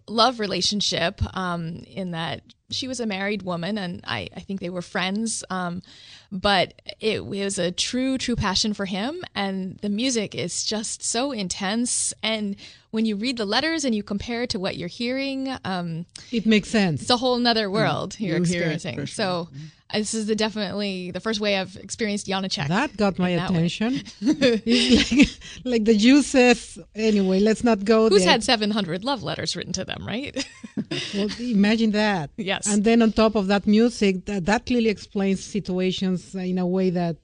love 0.08 0.40
relationship 0.40 1.20
um, 1.36 1.82
in 1.86 2.10
that 2.12 2.42
she 2.70 2.88
was 2.88 2.98
a 2.98 3.06
married 3.06 3.42
woman 3.42 3.78
and 3.78 4.00
I, 4.04 4.28
I 4.36 4.40
think 4.40 4.60
they 4.60 4.70
were 4.70 4.82
friends 4.82 5.44
um, 5.50 5.82
but 6.32 6.80
it, 7.00 7.24
was 7.24 7.58
a 7.58 7.70
true 7.70 8.18
true 8.18 8.36
passion 8.36 8.74
for 8.74 8.84
him. 8.86 9.22
And 9.34 9.78
the 9.78 9.88
music 9.88 10.34
is 10.34 10.64
just 10.64 11.02
so 11.02 11.32
intense. 11.32 12.12
And 12.22 12.56
when 12.90 13.04
you 13.04 13.16
read 13.16 13.36
the 13.36 13.44
letters 13.44 13.84
and 13.84 13.94
you 13.94 14.02
compare 14.02 14.42
it 14.42 14.50
to 14.50 14.60
what 14.60 14.76
you're 14.76 14.88
hearing 14.88 15.56
um, 15.64 16.06
It 16.32 16.46
makes 16.46 16.68
sense. 16.68 17.02
it's 17.02 17.10
a 17.10 17.16
whole 17.16 17.38
nother 17.38 17.70
world 17.70 18.18
you're 18.18 18.36
You 18.36 18.42
experiencing 18.42 18.96
for 18.98 19.06
so 19.06 19.48
uh, 19.52 19.58
this 19.92 20.14
is 20.14 20.26
the 20.26 20.34
definitely 20.34 21.10
the 21.10 21.20
first 21.20 21.40
way 21.40 21.56
I've 21.56 21.76
experienced 21.76 22.26
Janacek 22.26 22.68
That 22.68 22.96
got 22.96 23.18
my 23.18 23.36
that 23.36 23.50
attention. 23.50 24.02
like, 24.20 25.28
like 25.64 25.84
the 25.84 25.96
juices. 25.96 26.78
Anyway, 26.94 27.40
let's 27.40 27.62
not 27.62 27.84
go 27.84 28.08
Who's 28.08 28.24
there. 28.24 28.32
had 28.32 28.44
700 28.44 29.04
love 29.04 29.22
letters 29.22 29.54
written 29.56 29.72
to 29.74 29.84
them, 29.84 30.06
right? 30.06 30.46
Well, 31.14 31.28
imagine 31.40 31.92
that. 31.92 32.30
Yes. 32.36 32.66
And 32.66 32.84
then 32.84 33.00
on 33.00 33.12
top 33.12 33.34
of 33.34 33.46
that 33.46 33.66
music, 33.66 34.26
that, 34.26 34.44
that 34.46 34.66
clearly 34.66 34.90
explains 34.90 35.42
situations 35.42 36.34
in 36.34 36.58
a 36.58 36.66
way 36.66 36.90
that, 36.90 37.16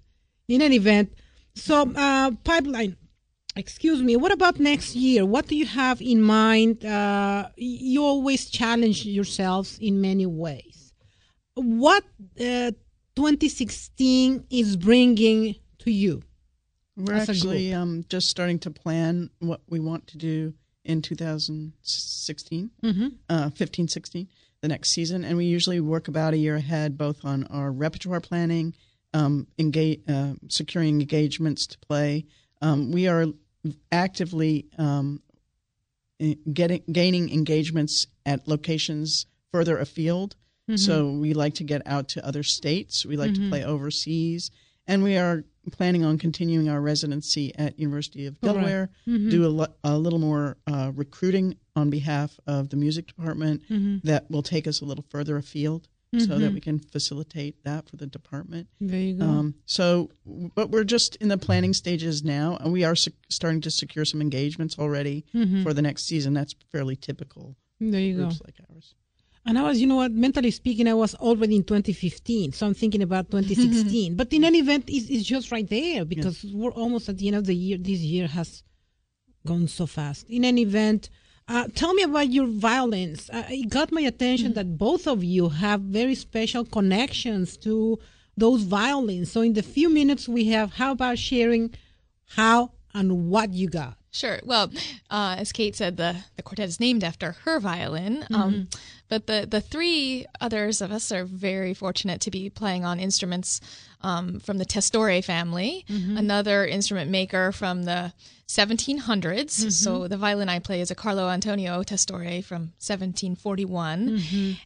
in 0.49 0.63
an 0.63 0.73
event. 0.73 1.13
So, 1.55 1.93
uh, 1.95 2.31
pipeline. 2.45 2.97
Excuse 3.55 4.03
me. 4.03 4.17
What 4.17 4.33
about 4.33 4.59
next 4.59 4.97
year? 4.97 5.27
What 5.27 5.47
do 5.47 5.55
you 5.55 5.67
have 5.67 6.01
in 6.01 6.23
mind? 6.23 6.85
Uh, 6.85 7.49
you 7.57 8.03
always 8.03 8.49
challenge 8.49 9.05
yourselves 9.05 9.79
in 9.79 10.01
many 10.01 10.25
ways. 10.25 10.82
What 11.55 12.05
uh, 12.41 12.73
2016 13.17 14.47
is 14.51 14.77
bringing 14.77 15.57
to 15.81 15.91
you? 15.91 16.23
We're 16.97 17.15
actually 17.15 17.73
um, 17.75 18.05
just 18.09 18.29
starting 18.29 18.59
to 18.61 18.71
plan 18.71 19.31
what 19.39 19.61
we 19.69 19.81
want 19.81 20.07
to 20.09 20.19
do 20.19 20.55
in 20.85 21.01
2016, 21.03 22.71
Mm-hmm. 22.83 23.07
uh, 23.29 23.51
15, 23.51 23.89
16, 23.89 24.29
the 24.61 24.69
next 24.69 24.91
season. 24.91 25.25
And 25.25 25.37
we 25.37 25.45
usually 25.47 25.81
work 25.81 26.09
about 26.09 26.35
a 26.35 26.37
year 26.37 26.57
ahead, 26.57 26.99
both 26.99 27.25
on 27.25 27.45
our 27.45 27.71
repertoire 27.71 28.21
planning, 28.21 28.75
um, 29.15 29.47
engage, 29.59 30.01
uh, 30.09 30.35
securing 30.49 31.01
engagements 31.01 31.67
to 31.69 31.79
play. 31.79 32.25
Um, 32.61 32.93
we 32.93 33.09
are 33.09 33.27
actively 33.91 34.67
um, 34.79 35.23
getting 36.53 36.83
gaining 36.91 37.31
engagements 37.31 38.07
at 38.27 38.47
locations 38.49 39.27
further 39.53 39.79
afield. 39.79 40.37
Mm-hmm. 40.71 40.77
So 40.77 41.11
we 41.11 41.35
like 41.35 41.55
to 41.55 41.65
get 41.65 41.83
out 41.87 42.09
to 42.11 42.27
other 42.27 42.43
states. 42.43 43.05
We 43.05 43.17
like 43.17 43.35
to 43.35 43.41
mm-hmm. 43.41 43.51
play 43.51 43.65
overseas, 43.65 44.51
and 44.87 45.03
we 45.03 45.17
are 45.17 45.45
planning 45.71 46.05
on 46.05 46.19
continuing 46.19 46.69
our 46.69 46.81
residency 46.81 47.55
at 47.57 47.79
University 47.79 48.27
of 48.27 48.37
All 48.43 48.49
right. 48.49 48.55
Delaware. 48.55 48.91
Mm-hmm. 49.07 49.31
Do 49.31 49.47
a, 49.47 49.49
lo- 49.49 49.75
a 49.85 49.97
little 49.99 50.19
more 50.19 50.57
uh, 50.67 50.93
recruiting 50.95 51.57
on 51.77 51.91
behalf 51.91 52.39
of 52.47 52.71
the 52.71 52.77
music 52.77 53.07
department 53.07 53.63
that 54.05 54.31
will 54.31 54.43
take 54.43 54.67
us 54.67 54.81
a 54.81 54.85
little 54.85 55.05
further 55.09 55.37
afield 55.37 55.89
so 56.19 56.39
that 56.39 56.53
we 56.53 56.61
can 56.61 56.79
facilitate 56.79 57.65
that 57.65 57.89
for 57.89 57.97
the 57.97 58.07
department. 58.07 58.69
There 58.81 59.01
you 59.01 59.15
go. 59.15 59.25
Um, 59.25 59.55
so, 59.65 60.11
but 60.55 60.69
we're 60.69 60.85
just 60.85 61.17
in 61.17 61.29
the 61.29 61.39
planning 61.39 61.73
stages 61.73 62.23
now, 62.23 62.59
and 62.61 62.71
we 62.71 62.85
are 62.85 62.95
sec- 62.95 63.15
starting 63.31 63.63
to 63.63 63.71
secure 63.71 64.05
some 64.05 64.21
engagements 64.21 64.79
already 64.79 65.25
for 65.63 65.73
the 65.73 65.81
next 65.81 66.05
season. 66.05 66.35
That's 66.35 66.55
fairly 66.71 66.97
typical 66.97 67.57
there 67.81 68.01
you 68.01 68.17
go. 68.17 68.25
groups 68.25 68.43
like 68.45 68.57
ours. 68.71 68.95
And 69.45 69.59
I 69.59 69.63
was, 69.63 69.81
you 69.81 69.87
know 69.89 69.97
what, 69.97 70.13
mentally 70.13 70.53
speaking, 70.53 70.87
I 70.87 70.95
was 70.95 71.15
already 71.17 71.57
in 71.57 71.65
2015, 71.65 72.53
so 72.53 72.67
I'm 72.67 72.75
thinking 72.75 73.03
about 73.03 73.31
2016. 73.31 74.15
but 74.15 74.33
in 74.33 74.45
any 74.45 74.59
event, 74.59 74.85
it's, 74.89 75.09
it's 75.11 75.25
just 75.25 75.51
right 75.51 75.69
there 75.69 76.05
because 76.05 76.45
we're 76.53 76.71
almost 76.71 77.09
at 77.09 77.19
the 77.19 77.27
end 77.27 77.37
of 77.37 77.47
the 77.47 77.55
year. 77.55 77.77
This 77.77 77.99
year 78.01 78.29
has 78.29 78.63
gone 79.47 79.67
so 79.67 79.87
fast. 79.87 80.29
In 80.31 80.45
any 80.45 80.63
event, 80.63 81.11
uh, 81.49 81.67
tell 81.75 81.93
me 81.93 82.05
about 82.05 82.29
your 82.29 82.47
violins. 82.47 83.29
Uh, 83.31 83.43
it 83.49 83.69
got 83.69 83.91
my 83.91 84.03
attention 84.03 84.53
that 84.55 84.79
both 84.79 85.09
of 85.09 85.25
you 85.25 85.49
have 85.49 85.81
very 85.81 86.15
special 86.15 86.65
connections 86.65 87.57
to 87.59 87.99
those 88.37 88.63
violins. 88.63 89.33
So 89.33 89.41
in 89.41 89.55
the 89.55 89.63
few 89.63 89.89
minutes 89.91 90.29
we 90.29 90.45
have, 90.47 90.75
how 90.75 90.93
about 90.93 91.19
sharing 91.19 91.75
how 92.37 92.71
and 92.95 93.29
what 93.29 93.53
you 93.53 93.69
got? 93.69 93.97
Sure. 94.15 94.41
Well, 94.45 94.71
uh, 95.09 95.37
as 95.39 95.53
Kate 95.53 95.75
said, 95.75 95.97
the, 95.97 96.17
the 96.37 96.43
quartet 96.43 96.69
is 96.69 96.79
named 96.79 97.03
after 97.03 97.33
her 97.45 97.59
violin. 97.61 98.27
Um, 98.35 98.69
but 99.09 99.27
the, 99.27 99.47
the 99.51 99.63
three 99.63 100.27
others 100.39 100.83
of 100.83 100.93
us 100.93 101.11
are 101.11 101.25
very 101.25 101.73
fortunate 101.73 102.21
to 102.23 102.31
be 102.31 102.51
playing 102.51 102.85
on 102.85 103.01
instruments 103.01 103.61
um, 104.03 104.39
from 104.41 104.59
the 104.59 104.67
Testore 104.67 105.23
family, 105.23 105.85
another 106.19 106.67
instrument 106.67 107.11
maker 107.11 107.53
from 107.53 107.85
the 107.85 108.13
1700s. 108.49 109.73
So 109.73 110.09
the 110.09 110.19
violin 110.19 110.51
I 110.51 110.59
play 110.59 110.83
is 110.83 110.91
a 110.91 110.95
Carlo 110.95 111.31
Antonio 111.31 111.83
Testore 111.83 112.43
from 112.43 112.73
1741. 112.85 114.09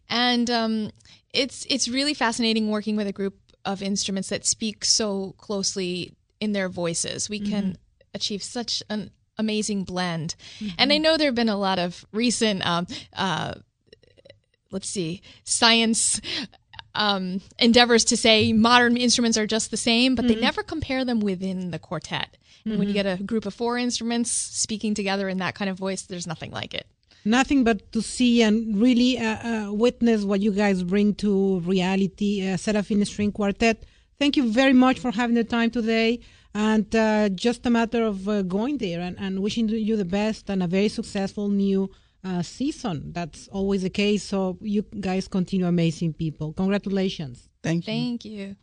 And 0.09 0.51
um, 0.51 0.91
it's, 1.33 1.65
it's 1.71 1.87
really 1.87 2.15
fascinating 2.15 2.69
working 2.71 2.97
with 2.97 3.07
a 3.07 3.13
group 3.13 3.37
of 3.65 3.81
instruments 3.83 4.29
that 4.31 4.45
speak 4.45 4.85
so 4.85 5.35
closely 5.39 6.15
in 6.41 6.53
their 6.53 6.69
voices. 6.69 7.29
We 7.31 7.39
can 7.41 7.79
achieve 8.17 8.43
such 8.43 8.83
an 8.89 9.11
amazing 9.39 9.85
blend. 9.85 10.35
And 10.79 10.93
I 10.93 10.99
know 10.99 11.17
there 11.17 11.29
have 11.29 11.35
been 11.35 11.49
a 11.49 11.57
lot 11.57 11.79
of 11.79 12.05
recent, 12.13 12.67
um, 12.67 12.87
uh, 13.13 13.55
let's 14.71 14.89
see, 14.89 15.23
science 15.45 16.21
um, 16.95 17.41
endeavors 17.59 18.05
to 18.07 18.17
say 18.17 18.53
modern 18.53 18.97
instruments 18.97 19.39
are 19.39 19.47
just 19.47 19.71
the 19.71 19.77
same, 19.77 20.15
but 20.15 20.27
they 20.27 20.35
never 20.35 20.63
compare 20.63 21.05
them 21.05 21.21
within 21.21 21.71
the 21.71 21.79
quartet. 21.79 22.37
And 22.65 22.79
when 22.81 22.89
you 22.89 22.95
get 22.95 23.07
a 23.07 23.23
group 23.23 23.47
of 23.47 23.55
four 23.55 23.79
instruments 23.79 24.31
speaking 24.33 24.93
together 24.95 25.29
in 25.29 25.39
that 25.39 25.55
kind 25.55 25.71
of 25.71 25.79
voice, 25.79 26.03
there's 26.03 26.27
nothing 26.27 26.51
like 26.51 26.75
it. 26.75 26.87
Nothing 27.25 27.63
but 27.63 27.93
to 27.93 28.03
see 28.03 28.43
and 28.43 28.81
really 28.81 29.19
uh, 29.19 29.69
uh, 29.69 29.73
witness 29.73 30.25
what 30.25 30.41
you 30.41 30.53
guys 30.53 30.83
bring 30.83 31.15
to 31.17 31.61
reality, 31.61 32.49
uh, 32.49 32.57
Seraphine 32.57 33.05
String 33.05 33.33
Quartet. 33.33 33.85
Thank 34.19 34.37
you 34.37 34.51
very 34.51 34.73
much 34.73 34.99
for 34.99 35.11
having 35.13 35.35
the 35.35 35.45
time 35.45 35.71
today. 35.71 36.21
And 36.57 36.97
uh, 36.97 37.29
just 37.29 37.67
a 37.67 37.71
matter 37.71 38.03
of 38.03 38.27
uh, 38.27 38.41
going 38.41 38.79
there 38.79 39.01
and, 39.01 39.15
and 39.19 39.43
wishing 39.43 39.69
you 39.69 39.95
the 39.95 40.07
best 40.07 40.49
and 40.49 40.63
a 40.63 40.67
very 40.67 40.89
successful 40.89 41.51
new 41.51 41.91
uh, 42.25 42.41
season. 42.41 43.13
That's 43.13 43.47
always 43.49 43.83
the 43.83 43.91
case. 43.91 44.23
So 44.23 44.57
you 44.63 44.81
guys 45.01 45.29
continue 45.29 45.67
amazing 45.67 46.15
people. 46.15 46.55
Congratulations. 46.55 47.51
Thank 47.63 47.87
you. 47.87 47.93
Thank 47.93 48.25
you. 48.25 48.57